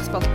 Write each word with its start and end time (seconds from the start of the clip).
episode. 0.00 0.26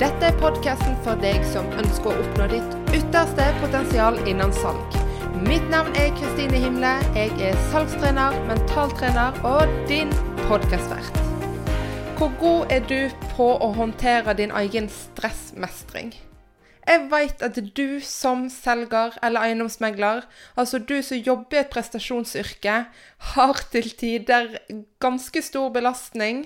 Dette 0.00 0.28
er 0.28 0.36
podkasten 0.40 0.96
for 1.04 1.18
deg 1.20 1.44
som 1.52 1.68
ønsker 1.78 2.10
å 2.10 2.22
oppnå 2.24 2.48
ditt 2.50 2.96
ytterste 2.96 3.46
potensial 3.60 4.18
innen 4.28 4.52
salg. 4.56 4.96
Mitt 5.44 5.64
navn 5.70 5.94
er 6.00 6.12
Kristine 6.16 6.58
Himle. 6.62 6.94
Jeg 7.16 7.32
er 7.42 7.58
salgstrener, 7.70 8.36
mentaltrener 8.48 9.36
og 9.46 9.70
din 9.90 10.12
podkastvert. 10.46 11.20
Hvor 12.18 12.30
god 12.40 12.72
er 12.72 12.84
du 12.88 13.00
på 13.34 13.48
å 13.58 13.72
håndtere 13.76 14.36
din 14.38 14.54
egen 14.54 14.88
stressmestring? 14.92 16.14
Jeg 16.84 17.06
vet 17.10 17.40
at 17.42 17.56
du 17.76 18.00
som 18.04 18.44
selger 18.52 19.16
eller 19.24 19.48
eiendomsmegler, 19.48 20.26
altså 20.56 20.78
du 20.78 20.98
som 21.02 21.16
jobber 21.16 21.58
i 21.58 21.62
et 21.62 21.72
prestasjonsyrke, 21.72 22.76
har 23.34 23.64
til 23.72 23.88
tider 23.98 24.58
ganske 25.00 25.42
stor 25.42 25.72
belastning 25.74 26.44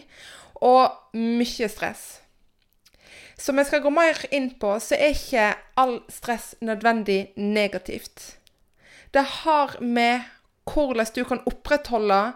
og 0.62 0.94
mye 1.18 1.68
stress. 1.70 2.27
Som 3.38 3.60
jeg 3.60 3.68
skal 3.68 3.84
gå 3.84 3.90
mer 3.94 4.18
inn 4.34 4.50
på, 4.58 4.72
så 4.82 4.96
er 4.98 5.14
ikke 5.14 5.50
all 5.78 6.00
stress 6.10 6.56
nødvendig 6.60 7.32
negativt. 7.36 8.34
Det 9.14 9.22
har 9.44 9.76
med 9.80 10.26
hvordan 10.68 11.06
du 11.14 11.22
kan 11.24 11.44
opprettholde 11.46 12.32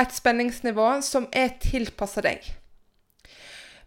et 0.00 0.14
spenningsnivå 0.14 1.00
som 1.02 1.26
er 1.32 1.56
tilpassa 1.60 2.22
deg. 2.24 2.46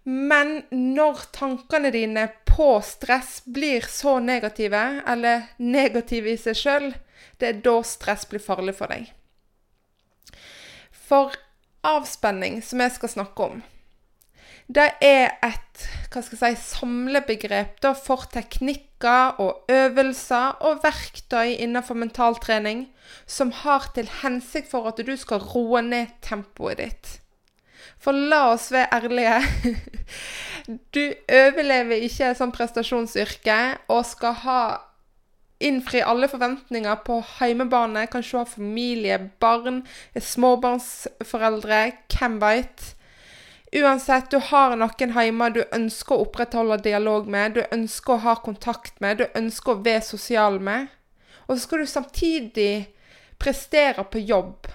Men 0.03 0.63
når 0.71 1.25
tankene 1.35 1.91
dine 1.93 2.27
på 2.47 2.71
stress 2.85 3.39
blir 3.45 3.85
så 3.87 4.17
negative, 4.19 4.83
eller 5.07 5.47
negative 5.57 6.33
i 6.33 6.37
seg 6.39 6.57
sjøl, 6.57 6.87
det 7.39 7.49
er 7.49 7.59
da 7.65 7.79
stress 7.85 8.25
blir 8.29 8.43
farlig 8.43 8.75
for 8.79 8.91
deg. 8.91 9.11
For 10.91 11.35
avspenning, 11.87 12.59
som 12.65 12.81
jeg 12.83 12.95
skal 12.97 13.13
snakke 13.15 13.51
om, 13.51 13.61
det 14.69 14.91
er 15.01 15.31
et 15.45 15.85
hva 16.09 16.21
skal 16.21 16.37
jeg 16.41 16.57
si, 16.57 16.75
samlebegrep 16.75 17.79
da, 17.83 17.93
for 17.97 18.25
teknikker 18.33 19.39
og 19.41 19.69
øvelser 19.71 20.59
og 20.65 20.83
verktøy 20.83 21.55
innenfor 21.55 21.97
mentaltrening 21.97 22.87
som 23.29 23.53
har 23.63 23.89
til 23.95 24.09
hensikt 24.21 24.69
for 24.71 24.89
at 24.89 25.01
du 25.05 25.15
skal 25.17 25.41
roe 25.53 25.81
ned 25.85 26.13
tempoet 26.25 26.81
ditt. 26.81 27.15
For 27.99 28.13
la 28.13 28.49
oss 28.53 28.69
være 28.73 28.93
ærlige. 28.99 29.39
Du 30.93 31.01
overlever 31.33 32.03
ikke 32.05 32.27
et 32.29 32.37
sånt 32.37 32.53
prestasjonsyrke 32.53 33.55
og 33.89 34.03
skal 34.05 34.35
ha 34.43 34.59
innfri 35.65 36.03
alle 36.05 36.27
forventninger 36.29 36.99
på 37.07 37.15
heimebane. 37.39 38.03
Kanskje 38.11 38.43
har 38.43 38.51
familie, 38.51 39.17
barn, 39.41 39.81
småbarnsforeldre, 40.13 41.81
hvem 42.13 42.37
veit. 42.43 42.91
Uansett, 43.75 44.31
du 44.31 44.39
har 44.41 44.73
noen 44.79 45.11
hjemme 45.13 45.49
du 45.53 45.59
ønsker 45.75 46.15
å 46.15 46.23
opprettholde 46.23 46.79
dialog 46.87 47.27
med, 47.29 47.59
du 47.59 47.61
ønsker 47.75 48.15
å 48.15 48.23
ha 48.23 48.33
kontakt 48.41 48.97
med, 49.03 49.21
du 49.21 49.37
ønsker 49.37 49.75
å 49.75 49.83
være 49.85 50.05
sosial 50.07 50.57
med. 50.63 50.87
Og 51.45 51.55
så 51.55 51.63
skal 51.63 51.83
du 51.83 51.89
samtidig 51.89 52.73
prestere 53.39 54.05
på 54.09 54.21
jobb. 54.25 54.67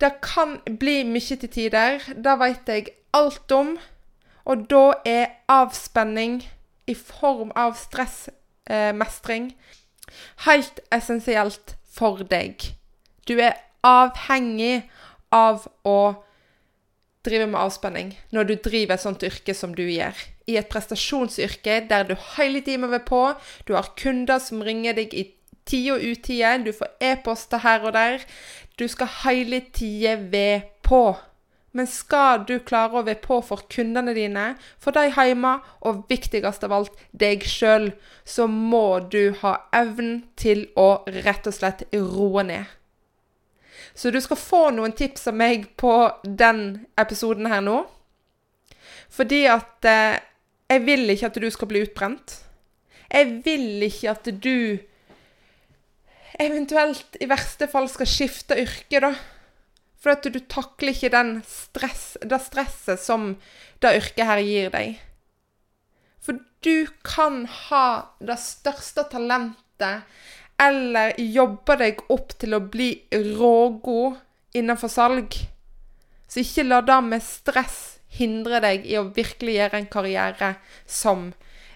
Det 0.00 0.12
kan 0.20 0.58
bli 0.66 1.02
mye 1.08 1.38
til 1.40 1.48
tider. 1.52 2.04
Det 2.16 2.36
vet 2.40 2.68
jeg 2.68 2.92
alt 3.16 3.52
om. 3.52 3.76
Og 4.44 4.68
da 4.70 4.84
er 5.08 5.38
avspenning 5.48 6.42
i 6.86 6.94
form 6.94 7.50
av 7.56 7.74
stressmestring 7.80 9.48
eh, 9.50 9.80
helt 10.46 10.84
essensielt 10.94 11.74
for 11.90 12.22
deg. 12.28 12.60
Du 13.26 13.40
er 13.40 13.56
avhengig 13.82 14.84
av 15.34 15.64
å 15.82 15.98
drive 17.26 17.46
med 17.50 17.60
avspenning 17.60 18.14
når 18.34 18.48
du 18.48 18.54
driver 18.64 18.96
et 18.96 19.02
sånt 19.02 19.24
yrke 19.26 19.54
som 19.54 19.74
du 19.76 19.84
gjør. 19.84 20.16
I 20.46 20.58
et 20.60 20.68
prestasjonsyrke 20.70 21.80
der 21.90 22.06
du 22.08 22.14
hele 22.36 22.62
tiden 22.62 22.84
må 22.84 22.92
være 22.92 23.08
på, 23.08 23.22
du 23.66 23.74
har 23.74 23.92
kunder 23.98 24.42
som 24.42 24.62
ringer 24.64 24.96
deg 24.96 25.14
i 25.14 25.28
tide 25.66 25.96
og 25.96 26.04
utide, 26.04 26.52
du 26.64 26.72
får 26.72 26.92
e-poster 27.02 27.62
her 27.64 27.86
og 27.86 27.96
der. 27.96 28.22
Du 28.78 28.86
skal 28.88 29.10
hele 29.24 29.62
tida 29.74 30.16
være 30.30 30.62
på. 30.86 31.16
Men 31.76 31.88
skal 31.90 32.46
du 32.48 32.54
klare 32.64 32.96
å 32.96 33.04
være 33.04 33.20
på 33.20 33.42
for 33.44 33.66
kundene 33.72 34.14
dine, 34.16 34.46
for 34.80 34.96
de 34.96 35.10
hjemme, 35.12 35.58
og 35.84 36.06
viktigst 36.08 36.64
av 36.64 36.72
alt 36.72 37.02
deg 37.12 37.44
sjøl, 37.44 37.90
så 38.24 38.46
må 38.48 38.98
du 39.12 39.34
ha 39.42 39.58
evnen 39.76 40.22
til 40.40 40.64
å 40.80 41.04
rett 41.26 41.44
og 41.44 41.56
slett 41.58 41.84
roe 41.92 42.46
ned. 42.48 42.64
Så 43.96 44.12
du 44.12 44.20
skal 44.20 44.36
få 44.36 44.62
noen 44.76 44.92
tips 44.96 45.28
av 45.30 45.36
meg 45.38 45.70
på 45.80 45.92
den 46.22 46.86
episoden 47.00 47.48
her 47.48 47.62
nå. 47.64 47.78
Fordi 49.12 49.46
at 49.48 49.88
eh, 49.88 50.18
jeg 50.68 50.82
vil 50.84 51.08
ikke 51.14 51.30
at 51.30 51.38
du 51.40 51.48
skal 51.52 51.70
bli 51.70 51.82
utbrent. 51.86 52.36
Jeg 53.08 53.38
vil 53.46 53.86
ikke 53.86 54.12
at 54.12 54.28
du 54.44 54.76
eventuelt 56.42 57.16
i 57.22 57.28
verste 57.30 57.68
fall 57.72 57.88
skal 57.88 58.10
skifte 58.10 58.58
yrke, 58.60 59.00
da. 59.00 59.14
For 59.96 60.12
at 60.12 60.26
du 60.28 60.38
takler 60.44 60.92
ikke 60.92 61.24
stress, 61.48 62.04
det 62.20 62.42
stresset 62.44 63.00
som 63.00 63.32
det 63.80 63.94
yrket 64.02 64.28
her 64.28 64.42
gir 64.44 64.74
deg. 64.74 64.98
For 66.20 66.42
du 66.66 66.86
kan 67.06 67.44
ha 67.70 67.86
det 68.20 68.36
største 68.42 69.06
talentet 69.10 70.04
eller 70.62 71.12
jobbe 71.20 71.76
deg 71.80 72.00
opp 72.12 72.32
til 72.40 72.56
å 72.56 72.62
bli 72.64 72.90
rågod 73.12 74.16
innenfor 74.56 74.92
salg. 74.92 75.36
Så 76.26 76.42
ikke 76.42 76.66
la 76.66 76.80
det 76.84 77.00
med 77.06 77.24
stress 77.24 77.80
hindre 78.16 78.60
deg 78.64 78.86
i 78.88 78.96
å 78.98 79.08
virkelig 79.14 79.58
gjøre 79.58 79.80
en 79.80 79.90
karriere 79.92 80.54
som 80.88 81.28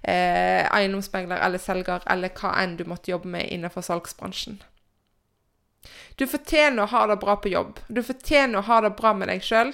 eh, 0.03 0.65
eiendomsmegler 0.65 1.43
eller 1.45 1.61
selger, 1.61 2.03
eller 2.11 2.33
hva 2.41 2.55
enn 2.63 2.79
du 2.79 2.87
måtte 2.89 3.13
jobbe 3.13 3.29
med 3.31 3.51
innenfor 3.53 3.85
salgsbransjen. 3.85 4.61
Du 6.17 6.27
fortjener 6.29 6.85
å 6.85 6.91
ha 6.93 7.07
det 7.09 7.21
bra 7.21 7.37
på 7.41 7.53
jobb. 7.53 7.79
Du 7.89 8.03
fortjener 8.05 8.61
å 8.61 8.67
ha 8.69 8.81
det 8.85 8.95
bra 8.99 9.15
med 9.17 9.31
deg 9.33 9.45
sjøl. 9.45 9.73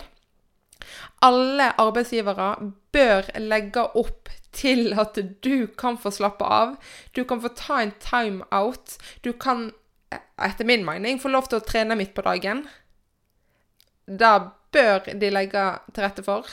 Alle 1.25 1.73
arbeidsgivere 1.81 2.51
bør 2.95 3.31
legge 3.43 3.83
opp 3.99 4.31
til 4.57 4.95
at 4.99 5.19
du 5.45 5.67
kan 5.79 5.99
få 6.01 6.11
slappe 6.15 6.45
av. 6.45 6.77
Du 7.13 7.25
kan 7.29 7.43
få 7.43 7.53
ta 7.57 7.81
en 7.83 7.95
time-out. 8.03 8.97
Du 9.23 9.33
kan, 9.33 9.71
etter 10.43 10.69
min 10.69 10.85
mening, 10.87 11.21
få 11.21 11.33
lov 11.33 11.51
til 11.51 11.61
å 11.61 11.67
trene 11.67 11.99
midt 11.99 12.15
på 12.17 12.25
dagen. 12.27 12.65
Det 14.07 14.35
bør 14.73 15.11
de 15.15 15.33
legge 15.33 15.67
til 15.93 16.07
rette 16.07 16.25
for. 16.27 16.49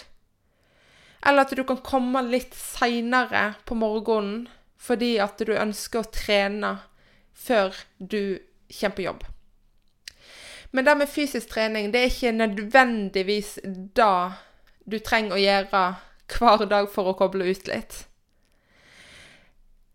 Eller 1.23 1.45
at 1.45 1.55
du 1.55 1.63
kan 1.63 1.79
komme 1.85 2.23
litt 2.27 2.55
seinere 2.57 3.53
på 3.65 3.77
morgenen 3.79 4.49
fordi 4.83 5.15
at 5.23 5.39
du 5.39 5.53
ønsker 5.55 6.01
å 6.01 6.11
trene 6.11 6.73
før 7.31 7.71
du 7.99 8.41
kommer 8.67 8.95
på 8.97 9.05
jobb. 9.05 9.21
Men 10.75 10.85
det 10.85 10.95
med 10.97 11.11
fysisk 11.11 11.53
trening, 11.53 11.91
det 11.93 12.01
er 12.01 12.09
ikke 12.09 12.33
nødvendigvis 12.35 13.59
det 13.63 14.15
du 14.89 14.97
trenger 14.99 15.37
å 15.37 15.39
gjøre 15.43 15.83
hver 16.39 16.65
dag 16.69 16.89
for 16.91 17.11
å 17.11 17.17
koble 17.17 17.47
ut 17.51 17.67
litt. 17.69 18.03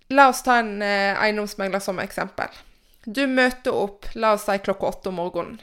La 0.09 0.31
oss 0.31 0.41
ta 0.43 0.59
en 0.63 0.79
eh, 0.83 1.17
eiendomsmegler 1.21 1.83
som 1.85 2.01
eksempel. 2.01 2.53
Du 3.05 3.27
møter 3.29 3.75
opp, 3.75 4.09
la 4.15 4.35
oss 4.37 4.47
si 4.49 4.57
klokka 4.65 4.89
åtte 4.89 5.13
om 5.13 5.21
morgenen. 5.21 5.59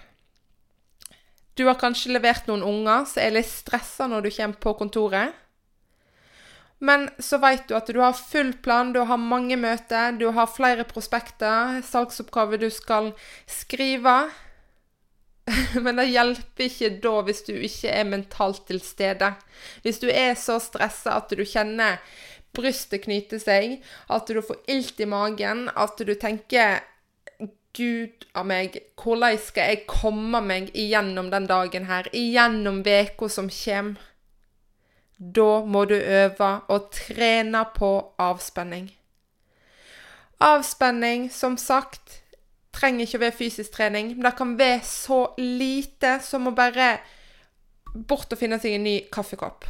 Du 1.56 1.64
har 1.70 1.80
kanskje 1.80 2.12
levert 2.12 2.50
noen 2.50 2.66
unger 2.68 3.06
som 3.08 3.24
er 3.24 3.38
litt 3.38 3.50
stressa 3.50 4.10
når 4.12 4.26
du 4.26 4.32
kommer 4.36 4.62
på 4.62 4.74
kontoret. 4.82 5.34
Men 6.84 7.08
så 7.24 7.40
vet 7.40 7.70
du 7.70 7.76
at 7.78 7.88
du 7.88 8.02
har 8.02 8.18
full 8.18 8.52
plan, 8.66 8.92
du 8.94 9.00
har 9.08 9.18
mange 9.22 9.56
møter, 9.58 10.12
du 10.20 10.28
har 10.36 10.52
flere 10.52 10.84
prospekter, 10.84 11.80
salgsoppgaver 11.88 12.60
du 12.60 12.68
skal 12.74 13.14
skrive. 13.48 14.18
Men 15.86 16.00
det 16.00 16.08
hjelper 16.10 16.66
ikke 16.66 16.90
da 17.04 17.14
hvis 17.28 17.44
du 17.46 17.54
ikke 17.54 17.92
er 17.94 18.08
mentalt 18.10 18.64
til 18.70 18.82
stede. 18.82 19.34
Hvis 19.86 20.02
du 20.02 20.08
er 20.10 20.34
så 20.40 20.58
stressa 20.64 21.20
at 21.20 21.34
du 21.34 21.46
kjenner 21.46 22.02
brystet 22.56 23.04
knyte 23.04 23.40
seg, 23.42 23.82
at 24.10 24.32
du 24.32 24.42
får 24.42 24.62
ilt 24.72 25.00
i 25.04 25.08
magen, 25.10 25.68
at 25.76 26.00
du 26.00 26.14
tenker 26.18 26.82
Gud 27.76 28.24
av 28.32 28.46
meg, 28.48 28.78
hvordan 28.96 29.36
skal 29.44 29.74
jeg 29.74 29.88
komme 29.92 30.40
meg 30.40 30.70
igjennom 30.72 31.28
den 31.34 31.48
dagen 31.50 31.90
her, 31.90 32.08
igjennom 32.16 32.86
veka 32.86 33.28
som 33.32 33.52
kommer? 33.52 34.12
Da 35.16 35.64
må 35.64 35.86
du 35.88 35.96
øve 35.96 36.50
og 36.72 36.90
trene 36.92 37.62
på 37.76 37.90
avspenning. 38.20 38.90
Avspenning, 40.44 41.30
som 41.32 41.56
sagt, 41.58 42.22
trenger 42.76 43.06
ikke 43.06 43.20
å 43.20 43.24
være 43.26 43.38
fysisk 43.40 43.78
trening, 43.78 44.14
men 44.16 44.28
det 44.28 44.36
kan 44.38 44.54
være 44.60 44.84
så 44.88 45.22
lite 45.40 46.18
som 46.24 46.50
å 46.50 46.56
bare 46.56 46.98
bort 47.96 48.34
og 48.36 48.40
finne 48.40 48.60
seg 48.60 48.76
en 48.78 48.88
ny 48.88 48.96
kaffekopp. 49.14 49.66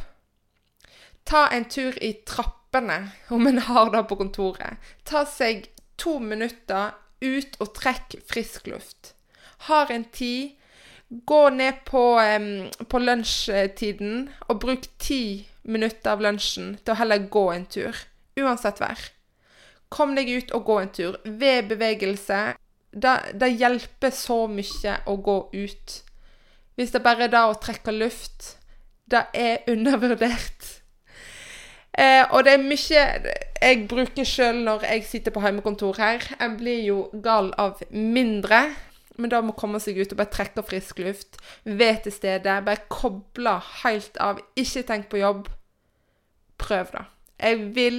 Ta 1.26 1.46
en 1.54 1.66
tur 1.70 1.96
i 2.02 2.12
trappene, 2.26 2.98
om 3.34 3.46
en 3.48 3.62
har 3.68 3.90
det 3.94 4.04
på 4.10 4.18
kontoret. 4.18 4.82
Ta 5.06 5.24
seg 5.26 5.68
to 5.98 6.18
minutter 6.22 6.94
ut 7.22 7.58
og 7.62 7.72
trekk 7.78 8.18
frisk 8.28 8.68
luft. 8.70 9.14
Har 9.70 9.90
en 9.90 10.04
tid, 10.12 10.56
Gå 11.08 11.50
ned 11.50 11.84
på, 11.84 12.18
um, 12.18 12.70
på 12.90 12.98
lunsjtiden 12.98 14.24
og 14.48 14.58
bruk 14.64 14.88
ti 14.98 15.46
minutter 15.62 16.16
av 16.16 16.24
lunsjen 16.24 16.72
til 16.82 16.94
å 16.94 16.98
heller 16.98 17.28
gå 17.30 17.44
en 17.52 17.66
tur. 17.70 18.00
Uansett 18.42 18.82
vær. 18.82 19.04
Kom 19.88 20.16
deg 20.18 20.32
ut 20.34 20.50
og 20.56 20.64
gå 20.66 20.80
en 20.82 20.90
tur. 20.90 21.20
Ved 21.22 21.70
bevegelse. 21.70 22.40
Det, 22.92 23.48
hjelper 23.58 24.12
så 24.14 24.46
mye 24.48 25.00
å 25.06 25.16
gå 25.20 25.36
ut. 25.52 25.98
Hvis 26.76 26.92
det 26.92 27.02
bare 27.04 27.26
er 27.26 27.32
da 27.32 27.46
å 27.48 27.58
trekke 27.60 27.92
luft, 27.94 28.56
det 29.10 29.26
er 29.36 29.66
undervurdert. 29.70 30.72
Eh, 31.96 32.24
og 32.28 32.44
det 32.44 32.52
er 32.52 32.64
mye 32.64 33.04
jeg 33.56 33.86
bruker 33.88 34.26
sjøl 34.28 34.58
når 34.66 34.84
jeg 34.84 35.04
sitter 35.08 35.32
på 35.32 35.40
hjemmekontor 35.44 35.96
her. 36.00 36.24
Jeg 36.34 36.56
blir 36.60 36.82
jo 36.84 36.98
gal 37.24 37.52
av 37.60 37.80
mindre. 37.90 38.66
Men 39.16 39.32
da 39.32 39.40
må 39.40 39.54
komme 39.56 39.80
seg 39.80 39.96
ut 39.96 40.12
og 40.12 40.18
bare 40.20 40.32
trekke 40.34 40.64
frisk 40.66 41.00
luft. 41.00 41.38
Ved 41.64 42.02
til 42.04 42.12
stede. 42.12 42.58
Bare 42.66 42.84
koble 42.92 43.56
helt 43.82 44.20
av. 44.20 44.42
Ikke 44.60 44.84
tenk 44.84 45.08
på 45.12 45.22
jobb. 45.22 45.48
Prøv 46.60 46.92
da. 46.92 47.06
Jeg 47.40 47.70
vil 47.76 47.98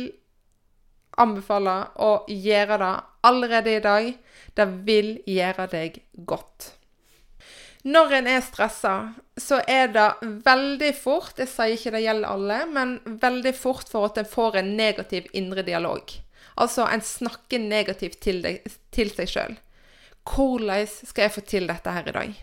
anbefale 1.21 1.75
å 2.03 2.11
gjøre 2.29 2.79
det 2.81 2.93
allerede 3.27 3.75
i 3.75 3.83
dag. 3.83 4.09
Det 4.57 4.67
vil 4.87 5.13
gjøre 5.27 5.67
deg 5.71 6.01
godt. 6.29 6.73
Når 7.87 8.13
en 8.17 8.27
er 8.27 8.41
stressa, 8.43 8.93
så 9.39 9.61
er 9.69 9.91
det 9.93 10.07
veldig 10.43 10.89
fort 10.97 11.37
Jeg 11.39 11.47
sier 11.51 11.75
ikke 11.75 11.93
det 11.93 12.01
gjelder 12.03 12.33
alle, 12.33 12.57
men 12.73 12.97
veldig 13.21 13.53
fort 13.55 13.87
for 13.87 14.09
at 14.09 14.17
en 14.19 14.27
får 14.27 14.59
en 14.59 14.73
negativ 14.79 15.29
indre 15.37 15.63
dialog. 15.63 16.11
Altså 16.57 16.87
en 16.89 17.03
snakker 17.05 17.61
negativt 17.61 18.19
til, 18.23 18.41
deg, 18.43 18.65
til 18.91 19.13
seg 19.13 19.31
sjøl. 19.31 19.55
Hvordan 20.27 20.89
skal 20.89 21.27
jeg 21.27 21.35
få 21.37 21.45
til 21.47 21.69
dette 21.69 21.93
her 21.93 22.09
i 22.09 22.15
dag? 22.17 22.35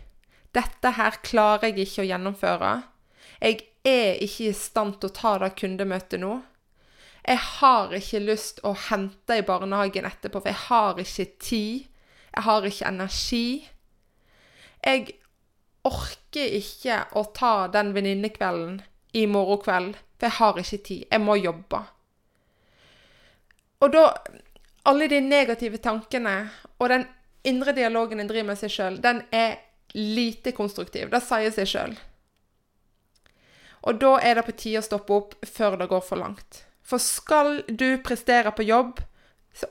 Dette 0.54 0.94
her 0.96 1.20
klarer 1.26 1.72
jeg 1.72 1.88
ikke 1.88 2.04
å 2.04 2.08
gjennomføre. 2.08 2.72
Jeg 3.42 3.58
er 3.84 4.22
ikke 4.24 4.48
i 4.48 4.56
stand 4.56 5.00
til 5.00 5.10
å 5.10 5.16
ta 5.18 5.34
det 5.42 5.50
kundemøtet 5.58 6.22
nå. 6.22 6.38
Jeg 7.24 7.40
har 7.40 7.92
ikke 7.96 8.20
lyst 8.20 8.60
å 8.68 8.74
hente 8.90 9.38
i 9.38 9.44
barnehagen 9.46 10.04
etterpå, 10.04 10.42
for 10.42 10.52
jeg 10.52 10.60
har 10.66 10.98
ikke 11.00 11.28
tid. 11.40 11.86
Jeg 12.34 12.44
har 12.44 12.66
ikke 12.68 12.88
energi. 12.90 13.46
Jeg 14.84 15.14
orker 15.88 16.56
ikke 16.58 16.98
å 17.16 17.24
ta 17.36 17.54
den 17.72 17.94
venninnekvelden 17.96 18.82
i 19.16 19.24
morgen 19.30 19.62
kveld, 19.64 19.96
for 20.18 20.28
jeg 20.28 20.38
har 20.38 20.60
ikke 20.60 20.82
tid. 20.90 21.06
Jeg 21.10 21.24
må 21.24 21.38
jobbe. 21.40 21.84
Og 23.80 23.92
da 23.92 24.08
Alle 24.84 25.06
de 25.08 25.16
negative 25.24 25.78
tankene 25.80 26.50
og 26.76 26.90
den 26.92 27.06
indre 27.48 27.72
dialogen 27.72 28.20
en 28.20 28.28
driver 28.28 28.50
med 28.50 28.58
seg 28.60 28.72
sjøl, 28.74 28.98
den 29.00 29.22
er 29.32 29.54
lite 29.96 30.52
konstruktiv. 30.52 31.08
Det 31.08 31.22
sier 31.24 31.54
seg 31.56 31.70
sjøl. 31.70 31.94
Og 33.88 33.96
da 34.02 34.18
er 34.20 34.36
det 34.36 34.44
på 34.44 34.52
tide 34.60 34.82
å 34.82 34.84
stoppe 34.84 35.16
opp 35.16 35.32
før 35.48 35.78
det 35.80 35.88
går 35.88 36.04
for 36.04 36.20
langt. 36.20 36.66
For 36.84 37.00
skal 37.00 37.62
du 37.68 37.96
prestere 38.04 38.52
på 38.52 38.66
jobb, 38.68 39.00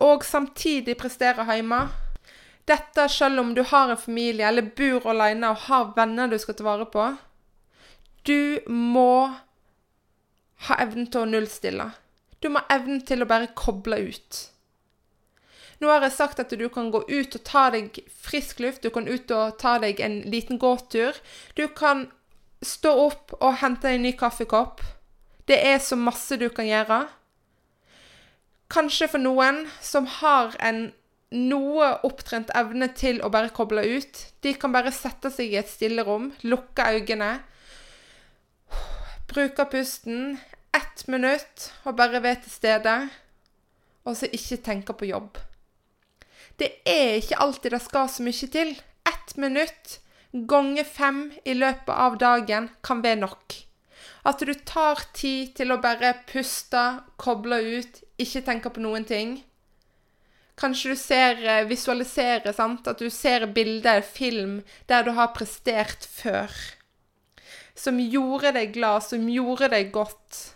og 0.02 0.24
samtidig 0.26 0.96
prestere 0.98 1.46
hjemme, 1.46 1.84
dette 2.66 3.10
selv 3.12 3.42
om 3.42 3.52
du 3.56 3.62
har 3.68 3.92
en 3.92 4.00
familie 4.00 4.48
eller 4.48 4.70
bor 4.78 5.10
alene 5.12 5.52
og 5.52 5.66
har 5.68 5.92
venner 5.98 6.32
du 6.32 6.38
skal 6.40 6.56
ta 6.56 6.64
vare 6.66 6.88
på. 6.88 7.10
Du 8.24 8.64
må 8.72 9.34
ha 10.70 10.80
evnen 10.80 11.10
til 11.12 11.26
å 11.26 11.28
nullstille. 11.28 11.90
Du 12.40 12.48
må 12.50 12.64
ha 12.64 12.78
evnen 12.78 13.04
til 13.04 13.24
å 13.24 13.28
bare 13.28 13.52
koble 13.60 14.00
ut. 14.08 14.40
Nå 15.84 15.90
har 15.92 16.06
jeg 16.06 16.16
sagt 16.16 16.40
at 16.40 16.54
du 16.56 16.64
kan 16.72 16.92
gå 16.94 17.02
ut 17.10 17.36
og 17.36 17.44
ta 17.44 17.66
deg 17.74 17.98
frisk 18.08 18.62
luft, 18.64 18.86
du 18.86 18.94
kan 18.94 19.10
ut 19.10 19.32
og 19.36 19.58
ta 19.60 19.76
deg 19.84 20.00
en 20.00 20.22
liten 20.32 20.60
gåtur. 20.62 21.18
Du 21.60 21.68
kan 21.68 22.08
stå 22.64 22.94
opp 23.10 23.36
og 23.42 23.58
hente 23.60 23.92
en 23.92 24.06
ny 24.08 24.14
kaffekopp. 24.16 24.80
Det 25.48 25.60
er 25.60 25.80
så 25.84 25.98
masse 26.00 26.38
du 26.40 26.48
kan 26.54 26.68
gjøre. 26.68 27.04
Kanskje 28.74 29.10
for 29.12 29.22
noen 29.22 29.66
som 29.84 30.08
har 30.20 30.56
en 30.64 30.86
noe 31.34 31.88
opptrent 32.06 32.52
evne 32.56 32.88
til 32.94 33.20
å 33.26 33.32
bare 33.34 33.52
koble 33.54 33.84
ut. 33.98 34.20
De 34.46 34.54
kan 34.58 34.74
bare 34.74 34.94
sette 34.94 35.32
seg 35.34 35.54
i 35.54 35.60
et 35.60 35.70
stille 35.70 36.06
rom, 36.06 36.32
lukke 36.46 36.86
øynene, 36.94 37.40
bruke 39.34 39.66
pusten 39.72 40.38
ett 40.74 41.08
minutt 41.08 41.72
og 41.86 41.98
bare 41.98 42.22
være 42.22 42.44
til 42.44 42.54
stede, 42.54 42.94
og 44.06 44.18
så 44.18 44.30
ikke 44.30 44.62
tenke 44.66 44.94
på 44.98 45.10
jobb. 45.10 45.38
Det 46.60 46.70
er 46.86 47.18
ikke 47.18 47.40
alltid 47.42 47.74
det 47.74 47.82
skal 47.82 48.10
så 48.10 48.26
mye 48.26 48.50
til. 48.54 48.74
Ett 49.10 49.38
minutt 49.38 50.00
ganger 50.50 50.86
fem 50.86 51.24
i 51.46 51.54
løpet 51.58 51.94
av 51.94 52.18
dagen 52.22 52.70
kan 52.86 53.02
være 53.04 53.22
nok. 53.26 53.56
At 54.24 54.40
du 54.40 54.54
tar 54.54 55.02
tid 55.14 55.52
til 55.58 55.74
å 55.74 55.82
bare 55.84 56.14
puste, 56.30 56.84
koble 57.20 57.60
ut, 57.80 58.00
ikke 58.22 58.44
tenke 58.46 58.72
på 58.72 58.84
noen 58.84 59.04
ting. 59.08 59.42
Kanskje 60.56 60.94
du 60.94 60.96
ser, 60.96 61.44
eh, 61.44 61.66
visualiserer, 61.66 62.54
sant? 62.54 62.88
At 62.88 63.00
du 63.00 63.10
ser 63.10 63.46
bilder, 63.48 64.02
film, 64.02 64.64
der 64.88 65.04
du 65.04 65.12
har 65.12 65.34
prestert 65.34 66.06
før. 66.06 66.50
Som 67.76 68.00
gjorde 68.00 68.54
deg 68.54 68.74
glad, 68.74 69.04
som 69.04 69.28
gjorde 69.28 69.70
deg 69.70 69.92
godt. 69.92 70.54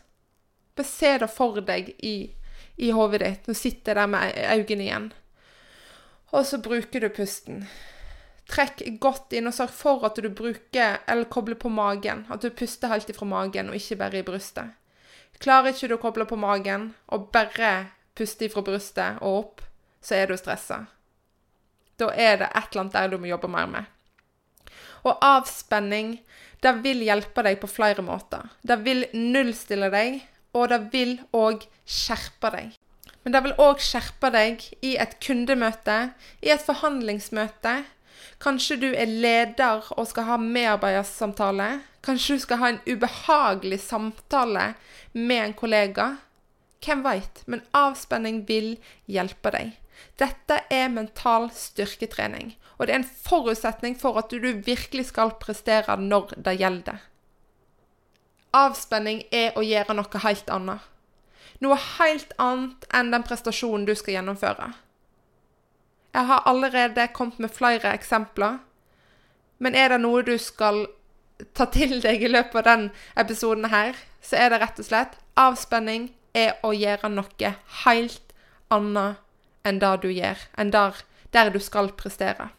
Se 0.78 1.18
det 1.18 1.30
for 1.34 1.60
deg 1.62 1.96
i, 2.06 2.32
i 2.78 2.92
hodet 2.92 3.20
ditt. 3.20 3.48
Nå 3.48 3.54
sitter 3.58 3.92
jeg 3.92 3.96
der 3.96 4.08
med 4.08 4.36
øynene 4.38 4.84
igjen. 4.84 5.14
Og 6.32 6.46
så 6.46 6.60
bruker 6.62 7.02
du 7.02 7.10
pusten. 7.10 7.68
Trekk 8.48 8.84
godt 9.04 9.34
inn, 9.36 9.50
og 9.50 9.56
sørg 9.56 9.74
for 9.76 10.06
at 10.08 10.20
du 10.24 10.30
bruker, 10.32 11.02
eller 11.08 11.28
kobler 11.32 11.60
på 11.60 11.72
magen. 11.74 12.26
At 12.32 12.44
du 12.44 12.50
puster 12.50 12.92
helt 12.92 13.10
ifra 13.12 13.28
magen, 13.28 13.70
og 13.70 13.76
ikke 13.76 14.00
bare 14.00 14.22
i 14.22 14.28
brystet. 14.28 14.76
Klarer 15.44 15.74
ikke 15.74 15.90
du 15.92 15.98
å 15.98 16.02
koble 16.02 16.26
på 16.30 16.40
magen, 16.40 16.92
og 17.14 17.28
bare 17.36 17.74
puste 18.18 18.48
ifra 18.48 18.64
brystet 18.66 19.20
og 19.22 19.42
opp, 19.42 19.66
så 20.02 20.18
er 20.18 20.32
du 20.32 20.38
stressa. 20.40 20.86
Da 21.98 22.10
er 22.14 22.40
det 22.42 22.50
et 22.54 22.72
eller 22.72 22.84
annet 22.86 22.96
der 22.96 23.12
du 23.12 23.20
må 23.22 23.30
jobbe 23.30 23.50
mer 23.52 23.70
med. 23.70 23.86
Og 25.06 25.18
avspenning, 25.24 26.18
det 26.62 26.74
vil 26.84 27.04
hjelpe 27.06 27.44
deg 27.46 27.60
på 27.62 27.70
flere 27.70 28.04
måter. 28.06 28.50
Det 28.66 28.80
vil 28.86 29.06
nullstille 29.14 29.92
deg, 29.94 30.22
og 30.58 30.70
det 30.72 30.82
vil 30.94 31.18
òg 31.38 31.68
skjerpe 31.86 32.52
deg. 32.54 32.76
Men 33.24 33.36
det 33.36 33.44
vil 33.46 33.58
òg 33.62 33.82
skjerpe 33.84 34.32
deg 34.34 34.64
i 34.86 34.96
et 34.98 35.18
kundemøte, 35.24 35.98
i 36.42 36.54
et 36.54 36.64
forhandlingsmøte. 36.64 37.74
Kanskje 38.44 38.78
du 38.82 38.88
er 38.92 39.10
leder 39.10 39.88
og 39.96 40.08
skal 40.10 40.28
ha 40.30 40.38
medarbeidersamtale. 40.42 41.70
Kanskje 42.06 42.38
du 42.38 42.44
skal 42.46 42.62
ha 42.62 42.70
en 42.74 42.84
ubehagelig 42.88 43.82
samtale 43.88 44.74
med 45.14 45.44
en 45.44 45.58
kollega. 45.58 46.08
Hvem 46.86 47.04
veit? 47.06 47.44
Men 47.46 47.66
avspenning 47.76 48.44
vil 48.48 48.76
hjelpe 49.10 49.52
deg. 49.56 49.76
Dette 50.22 50.62
er 50.74 50.92
mental 50.94 51.50
styrketrening, 51.54 52.54
og 52.78 52.86
det 52.86 52.94
er 52.94 53.00
en 53.02 53.12
forutsetning 53.28 53.98
for 53.98 54.18
at 54.22 54.30
du 54.30 54.38
virkelig 54.66 55.08
skal 55.10 55.34
prestere 55.42 55.98
når 55.98 56.36
det 56.46 56.58
gjelder. 56.62 57.02
Avspenning 58.58 59.24
er 59.34 59.58
å 59.58 59.66
gjøre 59.66 59.98
noe 59.98 60.24
helt 60.24 60.50
annet. 60.54 60.86
Noe 61.62 61.78
helt 61.98 62.34
annet 62.42 62.86
enn 62.94 63.10
den 63.14 63.26
prestasjonen 63.26 63.88
du 63.90 63.96
skal 63.98 64.20
gjennomføre. 64.20 64.72
Jeg 66.18 66.26
har 66.26 66.48
allerede 66.50 67.04
kommet 67.14 67.38
med 67.40 67.54
flere 67.54 67.92
eksempler, 67.94 68.58
men 69.62 69.76
er 69.78 69.92
det 69.94 70.00
noe 70.02 70.24
du 70.26 70.34
skal 70.42 70.88
ta 71.54 71.68
til 71.70 72.00
deg 72.02 72.24
i 72.26 72.32
løpet 72.32 72.58
av 72.64 72.66
den 72.66 72.86
episoden 73.22 73.68
her, 73.70 73.94
så 74.26 74.40
er 74.42 74.50
det 74.50 74.62
rett 74.64 74.80
og 74.82 74.88
slett 74.88 75.14
avspenning 75.38 76.08
er 76.34 76.56
å 76.66 76.72
gjøre 76.74 77.12
noe 77.14 77.52
helt 77.84 78.34
annet 78.74 79.22
enn 79.68 79.82
det 79.84 79.92
du 80.02 80.08
gjør, 80.10 80.42
enn 80.58 80.74
der, 80.74 80.98
der 81.38 81.52
du 81.54 81.60
skal 81.62 81.92
prestere. 82.00 82.50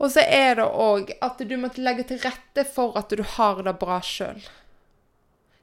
Og 0.00 0.10
så 0.10 0.24
er 0.24 0.56
det 0.58 0.66
òg 0.66 1.12
at 1.22 1.38
du 1.46 1.56
må 1.60 1.70
legge 1.76 2.08
til 2.10 2.22
rette 2.24 2.64
for 2.66 2.98
at 2.98 3.14
du 3.14 3.22
har 3.36 3.62
det 3.62 3.76
bra 3.78 4.00
sjøl. 4.02 4.40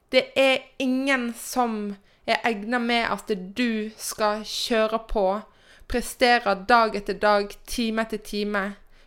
Det 0.08 0.30
er 0.38 0.62
ingen 0.80 1.32
som 1.36 1.98
er 2.24 2.40
egna 2.46 2.80
med 2.80 3.04
at 3.10 3.32
du 3.58 3.90
skal 4.00 4.44
kjøre 4.48 5.02
på, 5.10 5.26
prestere 5.88 6.54
dag 6.68 6.96
etter 6.96 7.16
dag, 7.18 7.52
time 7.66 8.04
etter 8.04 8.20
time, 8.22 8.64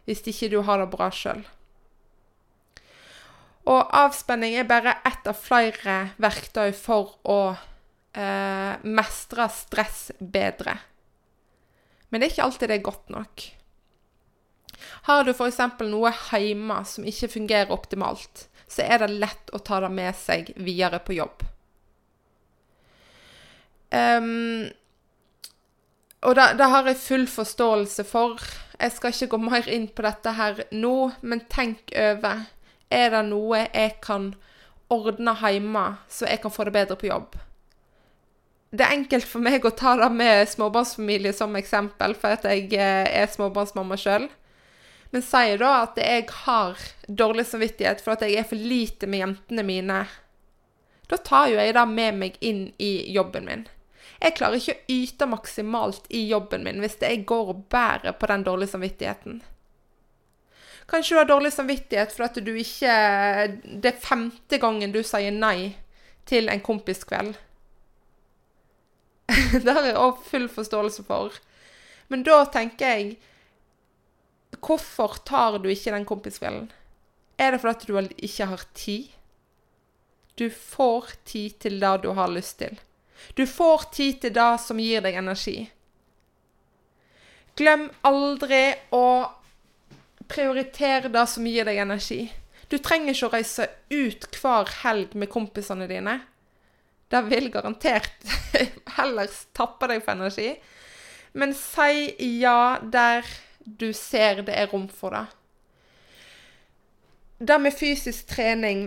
hvis 0.10 0.24
ikke 0.28 0.50
du 0.52 0.62
har 0.66 0.82
det 0.82 0.90
bra 0.94 1.12
sjøl. 1.14 1.44
Og 3.70 3.92
avspenning 3.94 4.56
er 4.58 4.70
bare 4.70 4.98
ett 5.06 5.28
av 5.30 5.38
flere 5.38 5.98
verktøy 6.22 6.72
for 6.74 7.14
å 7.30 7.54
eh, 8.18 8.74
mestre 8.82 9.48
stress 9.54 10.10
bedre. 10.18 10.80
Men 12.10 12.20
det 12.20 12.28
er 12.28 12.34
ikke 12.34 12.48
alltid 12.50 12.72
det 12.72 12.80
er 12.80 12.90
godt 12.90 13.14
nok. 13.14 13.46
Har 15.06 15.24
du 15.26 15.32
f.eks. 15.32 15.62
noe 15.86 16.12
hjemme 16.34 16.82
som 16.90 17.06
ikke 17.08 17.30
fungerer 17.38 17.74
optimalt, 17.74 18.48
så 18.68 18.84
er 18.88 19.04
det 19.04 19.14
lett 19.22 19.54
å 19.54 19.62
ta 19.62 19.82
det 19.84 19.92
med 19.94 20.18
seg 20.18 20.52
videre 20.58 21.00
på 21.06 21.16
jobb. 21.20 21.46
Um, 23.92 24.72
Og 26.22 26.36
det, 26.38 26.48
det 26.60 26.70
har 26.70 26.88
jeg 26.88 27.01
full 27.01 27.28
forståelse 27.30 28.06
for. 28.06 28.42
Jeg 28.82 28.94
skal 28.96 29.13
ikke 29.13 29.32
gå 29.34 29.40
mer 29.42 29.70
inn 29.70 29.88
på 29.90 30.06
dette 30.06 30.34
her 30.38 30.63
nå, 30.74 30.96
men 31.22 31.46
tenk 31.50 31.94
over. 31.98 32.46
Er 32.92 33.13
det 33.13 33.24
noe 33.30 33.63
jeg 33.63 33.96
kan 34.04 34.34
ordne 34.92 35.34
hjemme, 35.40 35.86
så 36.12 36.28
jeg 36.28 36.42
kan 36.44 36.54
få 36.54 36.68
det 36.68 36.75
bedre 36.75 36.98
på 37.00 37.10
jobb? 37.10 37.38
Det 38.72 38.86
er 38.86 38.96
enkelt 38.96 39.28
for 39.28 39.44
meg 39.44 39.66
å 39.68 39.74
ta 39.75 39.98
det 40.00 40.08
med 40.16 40.48
småbarnsfamilie 40.48 41.34
som 41.36 41.56
eksempel, 41.60 42.13
for 42.16 42.38
at 42.38 42.46
jeg 42.48 42.70
eh, 42.72 43.10
er 43.24 43.32
småbarnsmamma 43.32 43.98
sjøl. 44.00 44.30
Men 45.12 45.25
sier 45.25 45.60
da 45.60 45.74
at 45.82 45.98
jeg 46.00 46.30
har 46.46 46.80
dårlig 47.08 47.44
samvittighet 47.50 48.00
for 48.04 48.16
at 48.16 48.24
jeg 48.24 48.38
er 48.40 48.48
for 48.48 48.56
lite 48.56 49.10
med 49.12 49.25
jentene 49.25 49.66
mine. 49.68 50.00
Da 51.12 51.20
tar 51.20 51.50
jo 51.51 51.60
jeg 51.60 51.75
det 51.75 51.86
med 51.92 52.20
meg 52.22 52.38
inn 52.40 52.70
i 52.80 52.94
jobben 53.12 53.50
min. 53.50 53.66
Jeg 54.22 54.36
klarer 54.38 54.60
ikke 54.60 54.75
å 54.75 54.94
yte 54.94 55.28
maksimalt 55.30 56.06
i 56.13 56.28
jobben 56.30 56.66
min 56.66 56.82
hvis 56.84 57.00
jeg 57.01 57.24
går 57.30 57.56
og 57.56 57.63
bærer 57.74 58.13
på 58.13 58.30
den 58.30 58.44
dårlige 58.46 58.75
samvittigheten. 58.75 59.40
Kanskje 60.92 61.16
du 61.16 61.20
har 61.22 61.30
dårlig 61.30 61.54
samvittighet 61.56 62.12
for 62.13 62.28
at 62.28 62.38
du 62.44 62.51
ikke 62.58 62.94
Det 63.63 63.94
er 63.94 64.04
femte 64.04 64.60
gangen 64.62 64.94
du 64.94 65.01
sier 65.08 65.34
nei 65.34 65.74
til 66.30 66.51
en 66.54 66.62
kompiskveld. 66.62 67.34
det 69.63 69.74
har 69.74 69.88
jeg 69.88 69.98
òg 69.98 70.22
full 70.28 70.46
forståelse 70.51 71.06
for. 71.08 71.34
Men 72.12 72.25
da 72.28 72.44
tenker 72.54 72.94
jeg 72.94 73.18
Hvorfor 74.62 75.18
tar 75.25 75.58
du 75.63 75.70
ikke 75.72 75.94
den 75.96 76.06
kompiskvelden? 76.06 76.70
Er 77.40 77.56
det 77.56 77.62
fordi 77.63 77.88
du 77.88 78.16
ikke 78.22 78.46
har 78.51 78.66
tid? 78.78 79.08
Du 80.38 80.50
får 80.50 81.16
tid 81.25 81.58
til 81.63 81.80
det 81.82 81.94
du 82.04 82.12
har 82.13 82.30
lyst 82.30 82.60
til. 82.60 82.78
Du 83.34 83.46
får 83.48 83.90
tid 83.96 84.22
til 84.22 84.34
det 84.36 84.51
som 84.63 84.80
gir 84.80 85.04
deg 85.04 85.20
energi. 85.20 85.60
Glem 87.60 87.90
aldri 88.08 88.63
å 88.96 89.06
prioritere 90.32 91.12
det 91.12 91.25
som 91.28 91.48
gir 91.48 91.68
deg 91.68 91.82
energi. 91.84 92.24
Du 92.72 92.78
trenger 92.80 93.12
ikke 93.12 93.28
å 93.28 93.34
reise 93.34 93.68
ut 93.92 94.28
hver 94.40 94.70
helg 94.84 95.16
med 95.20 95.32
kompisene 95.32 95.88
dine. 95.90 96.22
Det 97.12 97.20
vil 97.28 97.50
garantert 97.51 98.24
heller 98.98 99.32
tappe 99.51 99.90
deg 99.92 100.04
for 100.06 100.16
energi. 100.16 100.54
Men 101.36 101.54
si 101.56 102.40
ja 102.40 102.80
der 102.82 103.28
du 103.60 103.92
ser 103.94 104.42
det 104.48 104.56
er 104.56 104.72
rom 104.72 104.88
for 104.88 105.16
det. 105.16 105.25
Det 107.42 107.58
med 107.60 107.74
fysisk 107.74 108.28
trening 108.30 108.86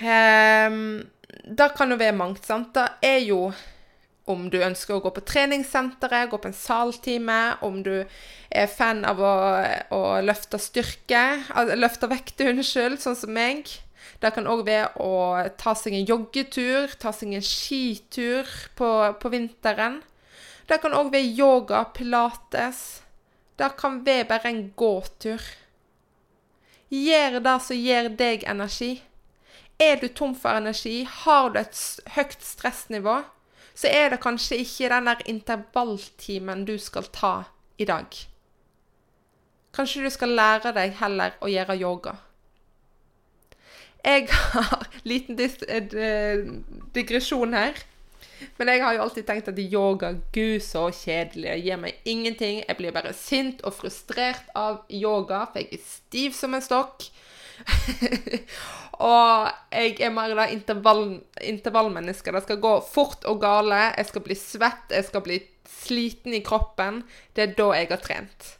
um, 0.00 1.04
det 1.44 1.70
kan 1.76 1.92
jo 1.92 2.00
være 2.00 2.16
mangt, 2.16 2.44
sant. 2.46 2.74
Det 2.74 2.88
er 3.04 3.22
jo 3.26 3.52
om 4.30 4.46
du 4.48 4.56
ønsker 4.64 4.96
å 4.96 5.02
gå 5.04 5.10
på 5.12 5.24
treningssenteret, 5.28 6.30
gå 6.32 6.38
på 6.40 6.48
en 6.48 6.56
saltime, 6.56 7.40
om 7.64 7.82
du 7.84 8.06
er 8.48 8.70
fan 8.72 9.02
av 9.04 9.20
å, 9.20 9.32
å 9.92 10.00
løfte 10.24 10.60
styrke, 10.62 11.24
løfte 11.76 12.08
vekter, 12.08 12.54
unnskyld, 12.54 13.02
sånn 13.02 13.18
som 13.20 13.34
meg. 13.36 13.68
Det 14.22 14.32
kan 14.32 14.48
òg 14.48 14.64
være 14.64 14.94
å 15.04 15.44
ta 15.60 15.74
seg 15.76 15.98
en 15.98 16.08
joggetur, 16.08 16.94
ta 17.00 17.12
seg 17.12 17.34
en 17.36 17.44
skitur 17.44 18.48
på, 18.78 18.90
på 19.20 19.32
vinteren. 19.32 20.00
Det 20.68 20.80
kan 20.80 20.96
òg 20.96 21.12
være 21.12 21.34
yoga, 21.36 21.84
pilates. 21.92 23.02
Det 23.60 23.74
kan 23.78 24.00
være 24.06 24.28
bare 24.30 24.50
en 24.50 24.62
gåtur. 24.76 25.42
Gjør 26.94 27.42
det 27.44 27.58
som 27.66 27.76
gir 27.76 28.08
deg 28.16 28.46
energi. 28.48 28.94
Er 29.80 29.96
du 30.00 30.08
tom 30.08 30.34
for 30.38 30.54
energi, 30.54 31.02
har 31.04 31.50
du 31.50 31.58
et 31.58 31.80
høyt 32.14 32.36
stressnivå, 32.42 33.22
så 33.74 33.90
er 33.90 34.12
det 34.12 34.20
kanskje 34.22 34.60
ikke 34.62 34.90
den 34.92 35.10
der 35.10 35.24
intervalltimen 35.26 36.64
du 36.64 36.76
skal 36.78 37.08
ta 37.12 37.34
i 37.78 37.84
dag. 37.88 38.06
Kanskje 39.74 40.04
du 40.04 40.10
skal 40.14 40.36
lære 40.38 40.70
deg 40.76 40.94
heller 41.00 41.34
å 41.42 41.50
gjøre 41.50 41.76
yoga. 41.80 42.14
Jeg 44.04 44.28
har 44.54 44.86
liten 45.02 45.40
eh, 45.40 46.46
digresjon 46.94 47.56
her. 47.56 47.82
Men 48.58 48.68
jeg 48.68 48.82
har 48.82 48.94
jo 48.94 49.02
alltid 49.04 49.26
tenkt 49.26 49.48
at 49.48 49.58
yoga 49.58 50.12
Gud, 50.34 50.60
så 50.62 50.88
kjedelig. 50.92 51.48
Det 51.48 51.64
gir 51.64 51.80
meg 51.80 52.00
ingenting. 52.04 52.62
Jeg 52.68 52.76
blir 52.78 52.94
bare 52.94 53.14
sint 53.16 53.62
og 53.64 53.74
frustrert 53.78 54.50
av 54.54 54.82
yoga, 54.92 55.46
for 55.50 55.62
jeg 55.62 55.78
er 55.78 55.86
stiv 55.88 56.36
som 56.36 56.54
en 56.54 56.64
stokk. 56.64 57.08
og 59.02 59.48
jeg 59.74 59.96
er 60.06 60.12
mer 60.14 60.34
det 60.36 60.50
intervall, 60.54 61.04
intervallmennesket. 61.42 62.34
Det 62.36 62.44
skal 62.46 62.60
gå 62.62 62.74
fort 62.86 63.24
og 63.30 63.40
gale. 63.42 63.80
Jeg 63.96 64.10
skal 64.10 64.24
bli 64.26 64.36
svett, 64.38 64.92
jeg 64.92 65.08
skal 65.08 65.24
bli 65.24 65.40
sliten 65.68 66.36
i 66.36 66.42
kroppen. 66.44 67.02
Det 67.34 67.42
er 67.42 67.56
da 67.58 67.70
jeg 67.74 67.90
har 67.90 68.02
trent. 68.04 68.52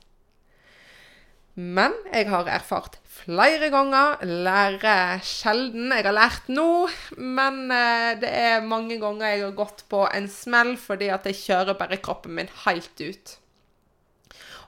Men 1.54 1.94
jeg 2.10 2.26
har 2.32 2.50
erfart 2.50 2.98
flere 3.06 3.68
ganger, 3.70 4.18
lærer 4.26 5.22
sjelden. 5.22 5.92
Jeg 5.94 6.08
har 6.08 6.16
lært 6.16 6.50
nå, 6.50 6.88
men 7.14 7.70
eh, 7.70 8.16
det 8.18 8.32
er 8.34 8.66
mange 8.66 8.98
ganger 8.98 9.30
jeg 9.30 9.44
har 9.44 9.54
gått 9.60 9.84
på 9.92 10.02
en 10.10 10.26
smell 10.26 10.74
fordi 10.80 11.12
at 11.14 11.28
jeg 11.30 11.38
kjører 11.44 11.78
bare 11.78 12.00
kroppen 12.02 12.34
min 12.40 12.50
helt 12.64 12.98
ut. 12.98 13.36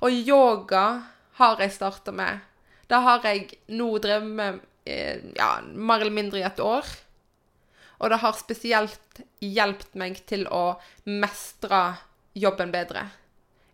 Og 0.06 0.14
yoga 0.14 0.84
har 1.40 1.58
jeg 1.58 1.74
starta 1.74 2.14
med 2.14 2.44
det 2.86 3.02
har 3.02 3.24
jeg 3.26 3.56
nå 3.74 3.88
drevet 4.02 4.34
med 4.38 4.58
ja, 4.86 5.50
mer 5.62 6.00
eller 6.00 6.14
mindre 6.14 6.40
i 6.40 6.46
et 6.46 6.62
år. 6.62 6.86
Og 7.98 8.12
det 8.12 8.20
har 8.20 8.36
spesielt 8.36 9.20
hjulpet 9.40 9.94
meg 9.96 10.18
til 10.28 10.44
å 10.52 10.76
mestre 11.08 11.96
jobben 12.36 12.72
bedre. 12.74 13.06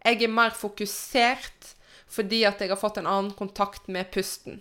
Jeg 0.03 0.23
er 0.23 0.35
mer 0.35 0.55
fokusert 0.55 1.73
fordi 2.13 2.43
at 2.45 2.61
jeg 2.61 2.69
har 2.69 2.81
fått 2.81 3.01
en 3.01 3.09
annen 3.09 3.33
kontakt 3.35 3.89
med 3.89 4.11
pusten. 4.13 4.61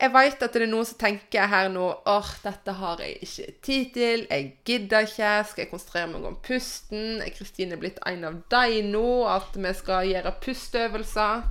Jeg 0.00 0.14
veit 0.14 0.40
at 0.40 0.54
det 0.56 0.62
er 0.64 0.70
noen 0.70 0.86
som 0.88 0.96
tenker 0.96 1.50
her 1.52 1.66
nå 1.68 1.86
åh, 2.08 2.28
dette 2.40 2.72
har 2.72 3.02
jeg 3.04 3.18
ikke 3.26 3.50
tid 3.66 3.90
til, 3.92 4.22
jeg 4.30 4.46
gidder 4.64 5.04
ikke, 5.04 5.32
skal 5.50 5.62
jeg 5.62 5.68
konsentrere 5.68 6.08
meg 6.08 6.24
om 6.24 6.38
pusten? 6.40 7.20
Er 7.20 7.34
Kristine 7.36 7.76
blitt 7.76 8.00
en 8.08 8.24
av 8.24 8.38
deg 8.52 8.78
nå, 8.88 9.04
at 9.28 9.58
vi 9.60 9.74
skal 9.76 10.08
gjøre 10.08 10.32
pusteøvelser? 10.40 11.44